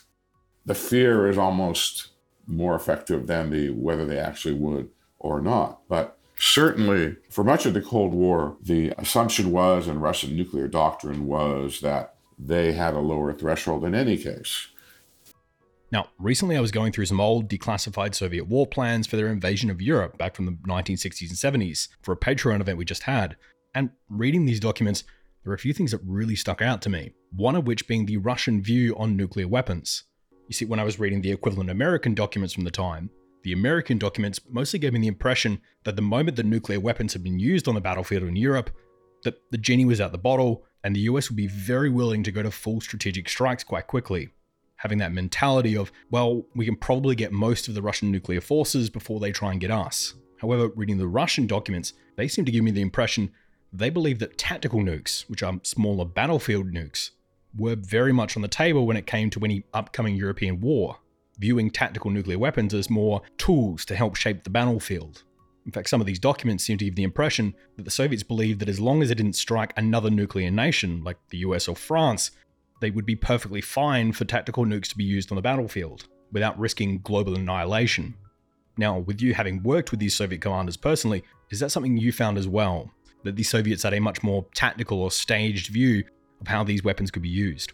[0.64, 2.10] the fear is almost
[2.46, 5.80] more effective than the whether they actually would or not.
[5.88, 11.26] But certainly, for much of the Cold War, the assumption was, and Russian nuclear doctrine
[11.26, 14.68] was, that they had a lower threshold in any case.
[15.92, 19.70] Now, recently I was going through some old declassified Soviet war plans for their invasion
[19.70, 23.36] of Europe back from the 1960s and 70s for a Patreon event we just had.
[23.76, 25.04] And reading these documents,
[25.44, 28.06] there are a few things that really stuck out to me, one of which being
[28.06, 30.04] the Russian view on nuclear weapons.
[30.48, 33.10] You see, when I was reading the equivalent American documents from the time,
[33.44, 37.22] the American documents mostly gave me the impression that the moment that nuclear weapons had
[37.22, 38.70] been used on the battlefield in Europe,
[39.22, 42.32] that the genie was out the bottle and the US would be very willing to
[42.32, 44.30] go to full strategic strikes quite quickly
[44.84, 48.90] having that mentality of, well, we can probably get most of the Russian nuclear forces
[48.90, 50.12] before they try and get us.
[50.38, 53.32] However, reading the Russian documents, they seem to give me the impression
[53.72, 57.12] they believe that tactical nukes, which are smaller battlefield nukes,
[57.56, 60.98] were very much on the table when it came to any upcoming European war,
[61.38, 65.22] viewing tactical nuclear weapons as more tools to help shape the battlefield.
[65.66, 68.60] In fact, some of these documents seem to give the impression that the Soviets believed
[68.60, 72.32] that as long as it didn't strike another nuclear nation, like the US or France,
[72.80, 76.58] they would be perfectly fine for tactical nukes to be used on the battlefield without
[76.58, 78.14] risking global annihilation.
[78.76, 82.36] Now, with you having worked with these Soviet commanders personally, is that something you found
[82.36, 82.90] as well?
[83.22, 86.04] That the Soviets had a much more tactical or staged view
[86.40, 87.72] of how these weapons could be used?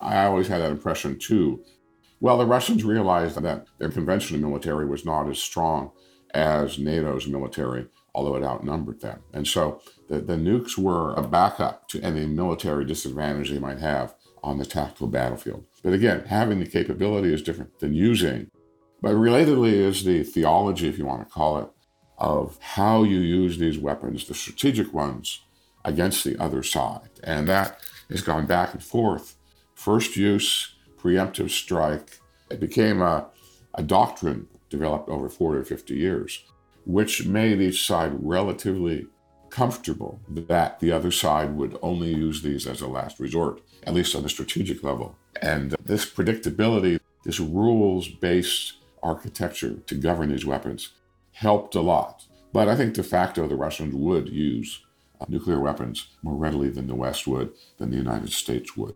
[0.00, 1.64] I always had that impression too.
[2.20, 5.90] Well, the Russians realized that their conventional military was not as strong
[6.32, 9.20] as NATO's military, although it outnumbered them.
[9.32, 14.14] And so the, the nukes were a backup to any military disadvantage they might have
[14.42, 15.64] on the tactical battlefield.
[15.82, 18.50] But again, having the capability is different than using.
[19.00, 21.68] But relatedly is the theology, if you want to call it,
[22.18, 25.42] of how you use these weapons, the strategic ones,
[25.84, 27.10] against the other side.
[27.22, 29.36] And that has gone back and forth.
[29.74, 30.73] First use,
[31.04, 32.18] preemptive strike.
[32.50, 33.26] It became a,
[33.74, 36.44] a doctrine developed over 40 or 50 years,
[36.86, 39.06] which made each side relatively
[39.50, 44.16] comfortable that the other side would only use these as a last resort, at least
[44.16, 45.16] on the strategic level.
[45.40, 50.90] And this predictability, this rules based architecture to govern these weapons
[51.32, 52.24] helped a lot.
[52.52, 54.80] But I think de facto the Russians would use
[55.20, 58.94] uh, nuclear weapons more readily than the West would, than the United States would.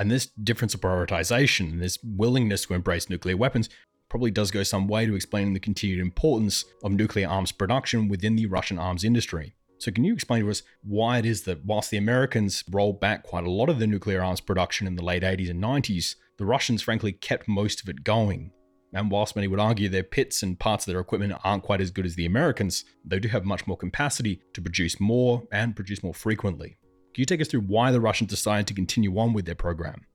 [0.00, 3.68] And this difference of prioritization and this willingness to embrace nuclear weapons
[4.08, 8.34] probably does go some way to explaining the continued importance of nuclear arms production within
[8.34, 9.52] the Russian arms industry.
[9.76, 13.24] So, can you explain to us why it is that whilst the Americans rolled back
[13.24, 16.46] quite a lot of the nuclear arms production in the late 80s and 90s, the
[16.46, 18.52] Russians frankly kept most of it going?
[18.94, 21.90] And whilst many would argue their pits and parts of their equipment aren't quite as
[21.90, 26.02] good as the Americans, they do have much more capacity to produce more and produce
[26.02, 26.78] more frequently.
[27.12, 30.06] Can you take us through why the Russians decided to continue on with their program?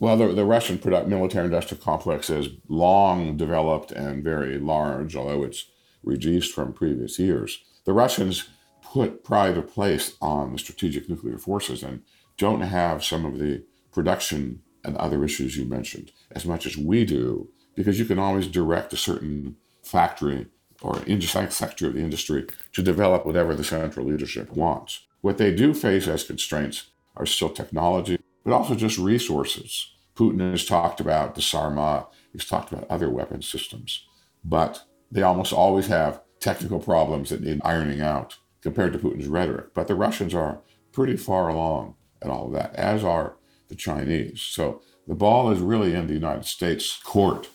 [0.00, 5.42] Well, the, the Russian product, military industrial complex is long developed and very large, although
[5.42, 5.66] it's
[6.02, 7.64] reduced from previous years.
[7.84, 8.48] The Russians
[8.82, 12.02] put pride of place on the strategic nuclear forces and
[12.36, 17.04] don't have some of the production and other issues you mentioned as much as we
[17.04, 20.46] do, because you can always direct a certain factory
[20.80, 25.07] or industry sector of the industry to develop whatever the central leadership wants.
[25.20, 29.94] What they do face as constraints are still technology, but also just resources.
[30.14, 34.06] Putin has talked about the Sarmat, he's talked about other weapon systems,
[34.44, 39.74] but they almost always have technical problems that need ironing out compared to Putin's rhetoric.
[39.74, 40.60] But the Russians are
[40.92, 43.36] pretty far along in all of that, as are
[43.68, 44.40] the Chinese.
[44.40, 47.48] So the ball is really in the United States court.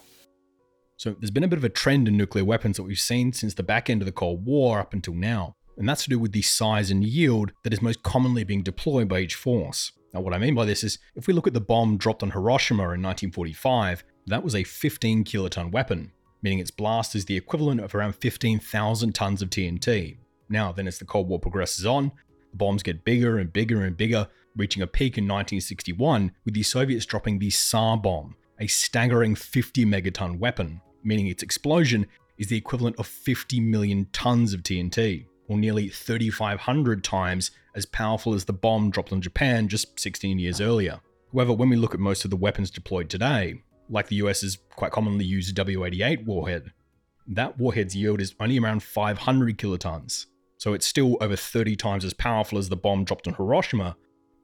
[0.97, 3.53] So there's been a bit of a trend in nuclear weapons that we've seen since
[3.53, 5.55] the back end of the Cold War up until now.
[5.77, 9.07] And that's to do with the size and yield that is most commonly being deployed
[9.07, 9.91] by each force.
[10.13, 12.31] Now, what I mean by this is if we look at the bomb dropped on
[12.31, 16.11] Hiroshima in 1945, that was a 15 kiloton weapon,
[16.41, 20.17] meaning its blast is the equivalent of around 15,000 tons of TNT.
[20.49, 22.11] Now, then, as the Cold War progresses on,
[22.51, 26.61] the bombs get bigger and bigger and bigger, reaching a peak in 1961 with the
[26.61, 32.05] Soviets dropping the Tsar bomb, a staggering 50 megaton weapon, meaning its explosion
[32.37, 38.33] is the equivalent of 50 million tons of TNT, or nearly 3,500 times as powerful
[38.33, 40.99] as the bomb dropped on Japan just 16 years earlier.
[41.33, 44.91] However, when we look at most of the weapons deployed today, like the US's quite
[44.91, 46.71] commonly used W 88 warhead,
[47.27, 50.25] that warhead's yield is only around 500 kilotons,
[50.57, 53.95] so it's still over 30 times as powerful as the bomb dropped on Hiroshima,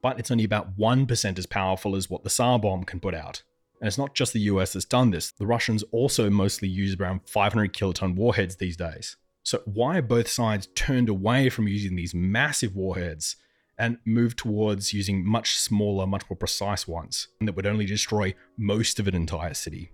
[0.02, 3.42] but it's only about 1% as powerful as what the Tsar bomb can put out.
[3.80, 7.20] And it's not just the US that's done this, the Russians also mostly use around
[7.26, 9.16] 500 kiloton warheads these days.
[9.42, 13.36] So, why are both sides turned away from using these massive warheads
[13.78, 19.00] and moved towards using much smaller, much more precise ones that would only destroy most
[19.00, 19.92] of an entire city?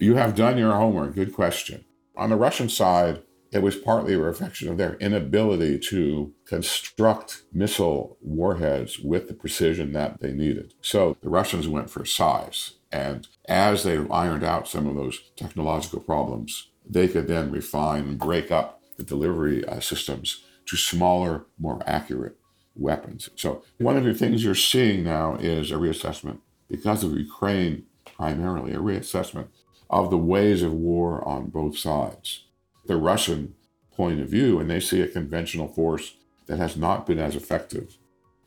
[0.00, 1.14] You have done your homework.
[1.14, 1.84] Good question.
[2.16, 8.18] On the Russian side, it was partly a reflection of their inability to construct missile
[8.20, 10.74] warheads with the precision that they needed.
[10.80, 12.74] So the Russians went for size.
[12.92, 18.18] And as they ironed out some of those technological problems, they could then refine and
[18.18, 22.36] break up the delivery uh, systems to smaller, more accurate
[22.74, 23.28] weapons.
[23.36, 28.72] So one of the things you're seeing now is a reassessment, because of Ukraine primarily,
[28.72, 29.48] a reassessment
[29.90, 32.44] of the ways of war on both sides
[32.86, 33.54] the Russian
[33.94, 36.16] point of view, and they see a conventional force
[36.46, 37.98] that has not been as effective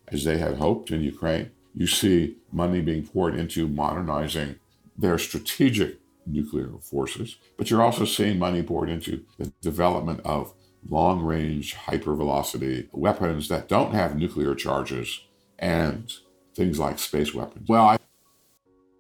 [0.08, 1.52] as they had hoped in Ukraine.
[1.76, 4.56] You see money being poured into modernizing
[4.98, 6.00] their strategic
[6.32, 10.54] nuclear forces, but you're also seeing money poured into the development of
[10.90, 15.22] long range, hypervelocity weapons that don't have nuclear charges
[15.60, 16.12] and
[16.56, 17.68] things like space weapons.
[17.70, 17.98] Well, I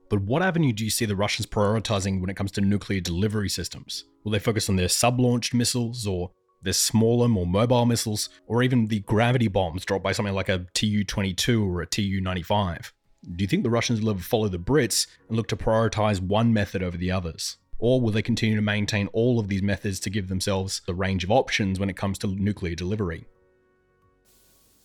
[0.09, 3.47] but what avenue do you see the Russians prioritizing when it comes to nuclear delivery
[3.47, 4.03] systems?
[4.25, 8.61] Will they focus on their sub launched missiles or their smaller, more mobile missiles, or
[8.61, 12.91] even the gravity bombs dropped by something like a Tu 22 or a Tu 95?
[13.23, 16.53] Do you think the Russians will ever follow the Brits and look to prioritize one
[16.53, 17.57] method over the others?
[17.77, 21.23] Or will they continue to maintain all of these methods to give themselves a range
[21.23, 23.25] of options when it comes to nuclear delivery?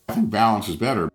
[0.09, 1.11] I think balance is better.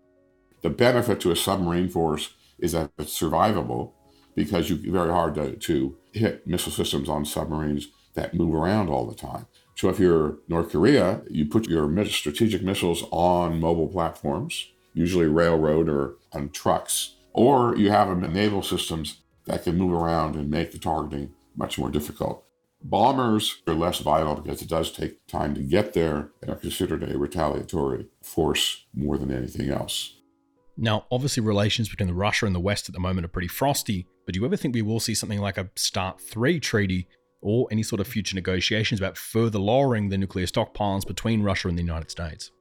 [0.61, 3.91] The benefit to a submarine force is that it's survivable
[4.35, 9.05] because you very hard to, to hit missile systems on submarines that move around all
[9.05, 9.45] the time.
[9.75, 15.89] So if you're North Korea, you put your strategic missiles on mobile platforms, usually railroad
[15.89, 20.49] or on trucks, or you have them in naval systems that can move around and
[20.49, 22.43] make the targeting much more difficult.
[22.83, 27.03] Bombers are less vital because it does take time to get there and are considered
[27.03, 30.17] a retaliatory force more than anything else.
[30.77, 34.33] Now, obviously, relations between Russia and the West at the moment are pretty frosty, but
[34.33, 37.07] do you ever think we will see something like a START 3 treaty
[37.41, 41.77] or any sort of future negotiations about further lowering the nuclear stockpiles between Russia and
[41.77, 42.51] the United States?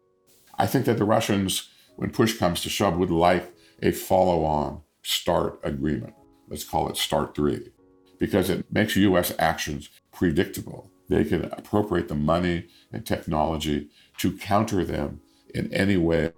[0.58, 4.82] I think that the Russians, when push comes to shove, would like a follow on
[5.02, 6.14] START agreement.
[6.48, 7.70] Let's call it START 3,
[8.18, 9.32] because it makes U.S.
[9.38, 10.90] actions predictable.
[11.08, 15.20] They can appropriate the money and technology to counter them
[15.54, 16.32] in any way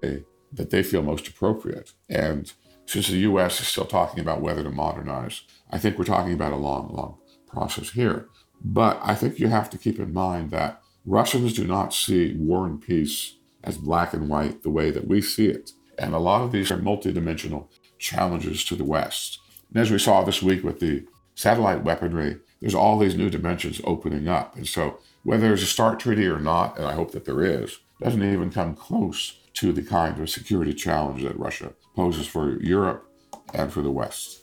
[0.53, 1.93] that they feel most appropriate.
[2.09, 2.53] And
[2.87, 6.53] since the US is still talking about whether to modernize, I think we're talking about
[6.53, 8.29] a long, long process here.
[8.65, 12.67] But I think you have to keep in mind that Russians do not see war
[12.67, 15.73] and peace as black and white the way that we see it.
[15.99, 19.39] And a lot of these are multidimensional challenges to the West.
[19.73, 21.05] And as we saw this week with the
[21.35, 24.57] satellite weaponry, there's all these new dimensions opening up.
[24.57, 27.79] And so, whether there's a START treaty or not, and I hope that there is,
[28.01, 33.09] doesn't even come close to the kind of security challenge that Russia poses for Europe
[33.55, 34.41] and for the West.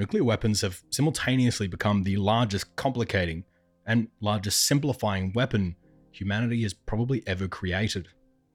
[0.00, 3.44] Nuclear weapons have simultaneously become the largest complicating
[3.84, 5.76] and largest simplifying weapon
[6.10, 8.08] humanity has probably ever created.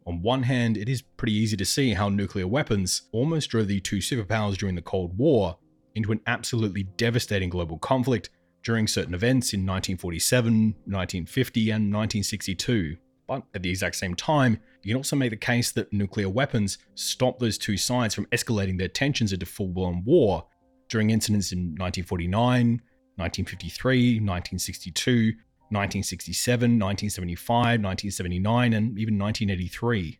[0.07, 3.79] On one hand, it is pretty easy to see how nuclear weapons almost drove the
[3.79, 5.55] two superpowers during the Cold War
[5.93, 8.31] into an absolutely devastating global conflict
[8.63, 12.97] during certain events in 1947, 1950, and 1962.
[13.27, 16.79] But at the exact same time, you can also make the case that nuclear weapons
[16.95, 20.47] stopped those two sides from escalating their tensions into full blown war
[20.95, 22.79] during incidents in 1949,
[23.17, 25.11] 1953, 1962,
[25.67, 30.17] 1967, 1975, 1979, and even 1983.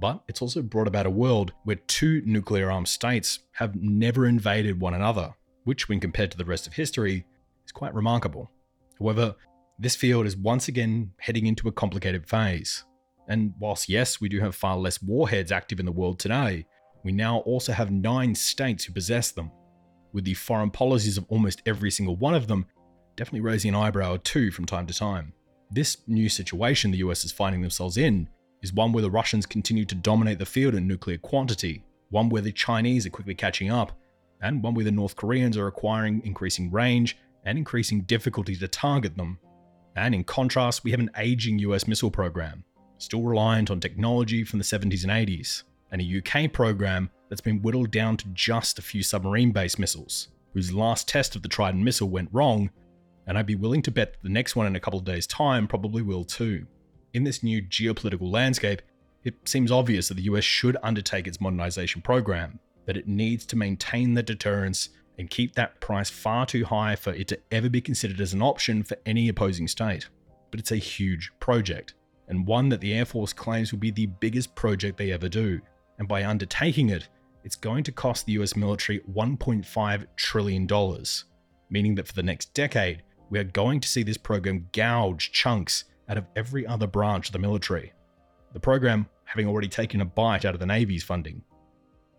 [0.00, 4.80] But it's also brought about a world where two nuclear armed states have never invaded
[4.80, 7.24] one another, which, when compared to the rest of history,
[7.64, 8.50] is quite remarkable.
[8.98, 9.36] However,
[9.78, 12.84] this field is once again heading into a complicated phase.
[13.28, 16.66] And whilst, yes, we do have far less warheads active in the world today,
[17.04, 19.52] we now also have nine states who possess them,
[20.12, 22.66] with the foreign policies of almost every single one of them
[23.16, 25.32] definitely raising an eyebrow or two from time to time.
[25.70, 28.28] This new situation the US is finding themselves in
[28.62, 32.42] is one where the Russians continue to dominate the field in nuclear quantity, one where
[32.42, 33.92] the Chinese are quickly catching up,
[34.40, 39.16] and one where the North Koreans are acquiring increasing range and increasing difficulty to target
[39.16, 39.38] them.
[39.96, 42.64] And in contrast, we have an aging US missile program,
[42.98, 47.62] still reliant on technology from the 70s and 80s, and a UK program that's been
[47.62, 51.84] whittled down to just a few submarine based missiles, whose last test of the Trident
[51.84, 52.70] missile went wrong,
[53.26, 55.26] and I'd be willing to bet that the next one in a couple of days'
[55.26, 56.66] time probably will too.
[57.12, 58.82] In this new geopolitical landscape,
[59.24, 63.56] it seems obvious that the US should undertake its modernization program, that it needs to
[63.56, 67.80] maintain the deterrence and keep that price far too high for it to ever be
[67.80, 70.08] considered as an option for any opposing state.
[70.50, 71.94] But it's a huge project,
[72.28, 75.60] and one that the Air Force claims will be the biggest project they ever do.
[75.98, 77.08] And by undertaking it,
[77.44, 81.04] it's going to cost the US military $1.5 trillion,
[81.70, 85.84] meaning that for the next decade, we are going to see this program gouge chunks
[86.08, 87.92] out of every other branch of the military.
[88.52, 91.42] The program having already taken a bite out of the Navy's funding.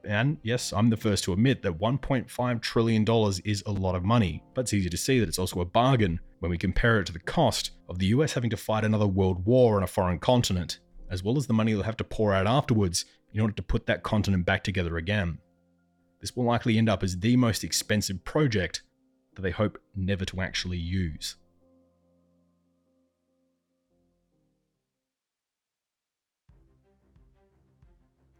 [0.05, 3.05] And yes, I'm the first to admit that $1.5 trillion
[3.43, 6.19] is a lot of money, but it's easy to see that it's also a bargain
[6.39, 9.45] when we compare it to the cost of the US having to fight another world
[9.45, 10.79] war on a foreign continent,
[11.09, 13.85] as well as the money they'll have to pour out afterwards in order to put
[13.85, 15.39] that continent back together again.
[16.21, 18.83] This will likely end up as the most expensive project
[19.35, 21.35] that they hope never to actually use.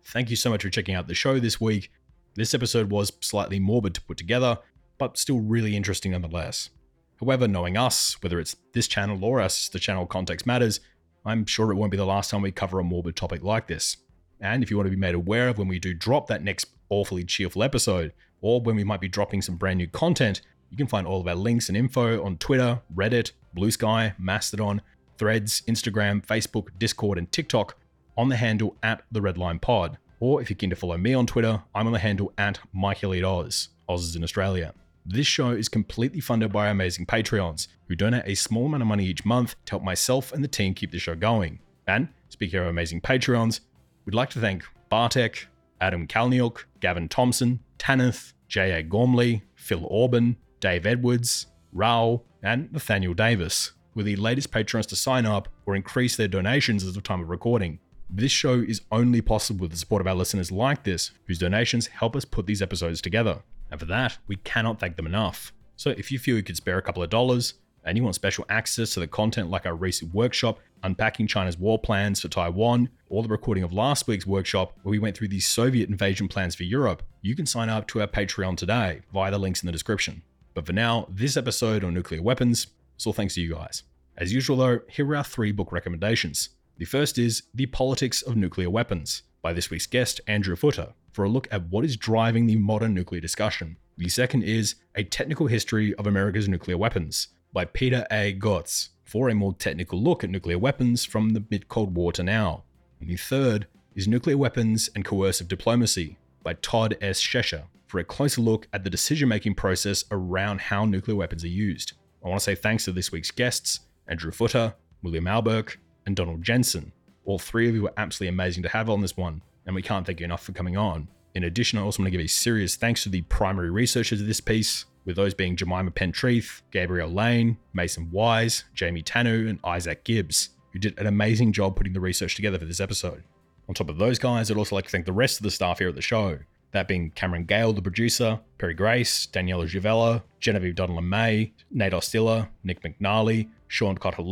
[0.06, 1.92] Thank you so much for checking out the show this week.
[2.36, 4.58] This episode was slightly morbid to put together,
[4.98, 6.72] but still really interesting nonetheless.
[7.20, 10.80] However, knowing us, whether it's this channel or our sister channel Context Matters,
[11.26, 13.98] I'm sure it won't be the last time we cover a morbid topic like this.
[14.42, 16.68] And if you want to be made aware of when we do drop that next
[16.90, 20.88] awfully cheerful episode, or when we might be dropping some brand new content, you can
[20.88, 24.82] find all of our links and info on Twitter, Reddit, Blue Sky, Mastodon,
[25.18, 27.76] Threads, Instagram, Facebook, Discord, and TikTok
[28.18, 29.98] on the handle at the Redline Pod.
[30.20, 33.00] Or if you're keen to follow me on Twitter, I'm on the handle at Mike
[33.00, 33.70] Hilliard Oz.
[33.88, 34.74] Oz is in Australia.
[35.12, 38.88] This show is completely funded by our amazing Patreons, who donate a small amount of
[38.88, 41.57] money each month to help myself and the team keep the show going.
[41.88, 43.62] And speaking of amazing Patreons,
[44.05, 45.47] we'd like to thank Bartek,
[45.82, 48.84] Adam Kalniuk, Gavin Thompson, Tanith, J.A.
[48.84, 54.95] Gormley, Phil Orban, Dave Edwards, Raul, and Nathaniel Davis, who are the latest patrons to
[54.95, 57.80] sign up or increase their donations as of time of recording.
[58.12, 61.88] This show is only possible with the support of our listeners like this, whose donations
[61.88, 63.41] help us put these episodes together.
[63.72, 65.54] And for that, we cannot thank them enough.
[65.76, 67.54] So if you feel you could spare a couple of dollars,
[67.86, 71.80] and you want special access to the content like our recent workshop, unpacking China's war
[71.80, 75.40] plans for Taiwan, or the recording of last week's workshop where we went through the
[75.40, 79.38] Soviet invasion plans for Europe, you can sign up to our Patreon today via the
[79.38, 80.22] links in the description.
[80.54, 82.68] But for now, this episode on nuclear weapons
[82.98, 83.84] is all thanks to you guys.
[84.18, 86.50] As usual, though, here are our three book recommendations.
[86.78, 91.24] The first is The Politics of Nuclear Weapons by this week's guest, Andrew Futter, for
[91.24, 93.78] a look at what is driving the modern nuclear discussion.
[93.98, 98.34] The second is A Technical History of America's Nuclear Weapons by Peter A.
[98.34, 102.24] Goetz, for a more technical look at nuclear weapons from the mid Cold War to
[102.24, 102.64] now.
[102.99, 107.22] And the third is Nuclear Weapons and Coercive Diplomacy by Todd S.
[107.22, 111.49] Sechser, for a closer look at the decision making process around how nuclear weapons are
[111.49, 111.94] used.
[112.24, 116.44] I want to say thanks to this week's guests, Andrew Futter, William Alberque, and Donald
[116.44, 116.91] Jensen.
[117.30, 120.03] All three of you were absolutely amazing to have on this one, and we can't
[120.03, 121.07] thank you enough for coming on.
[121.35, 124.26] In addition, I also want to give a serious thanks to the primary researchers of
[124.26, 130.03] this piece, with those being Jemima Pentreath, Gabrielle Lane, Mason Wise, Jamie Tanu, and Isaac
[130.06, 133.22] Gibbs, who did an amazing job putting the research together for this episode.
[133.68, 135.77] On top of those guys, I'd also like to thank the rest of the staff
[135.77, 136.39] here at the show,
[136.72, 142.49] that being Cameron Gale, the producer, Perry Grace, Daniela Givella, Genevieve Donald May, Nate Ostilla,
[142.64, 144.23] Nick McNally, Sean Cotter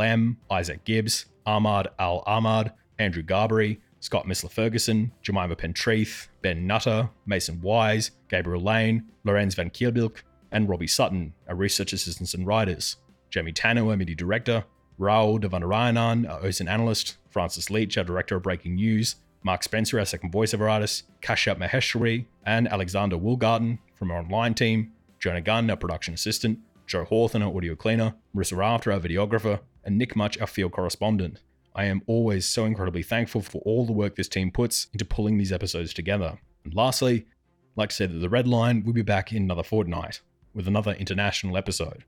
[0.49, 7.61] Isaac Gibbs, Ahmad Al Ahmad, Andrew Garbery, Scott Missler Ferguson, Jemima Pentreath, Ben Nutter, Mason
[7.61, 12.97] Wise, Gabriel Lane, Lorenz Van Kielbilk, and Robbie Sutton, our research assistants and writers,
[13.29, 14.63] Jamie Tanner, our media director,
[14.99, 20.05] Raul Devanarayanan, our OSINT analyst, Francis Leach, our director of breaking news, Mark Spencer, our
[20.05, 25.77] second voiceover artist, Kashyap Maheshwari, and Alexander Wilgarten from our online team, Jonah Gunn, our
[25.77, 30.47] production assistant, Joe Hawthorne, our audio cleaner, Marissa Rafter, our videographer, and Nick Much, our
[30.47, 31.41] field correspondent.
[31.77, 35.37] I am always so incredibly thankful for all the work this team puts into pulling
[35.37, 36.39] these episodes together.
[36.65, 39.61] And lastly, I'd like to say that the Red Line will be back in another
[39.61, 40.21] fortnight
[40.55, 42.03] with another international episode.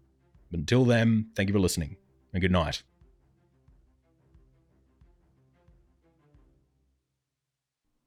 [0.49, 1.97] But until then, thank you for listening,
[2.33, 2.81] and good night.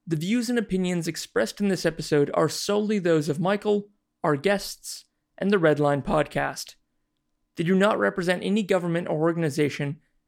[0.05, 3.87] The views and opinions expressed in this episode are solely those of Michael,
[4.25, 5.05] our guests,
[5.39, 6.75] and the Redline podcast.
[7.55, 10.01] They do not represent any government or organization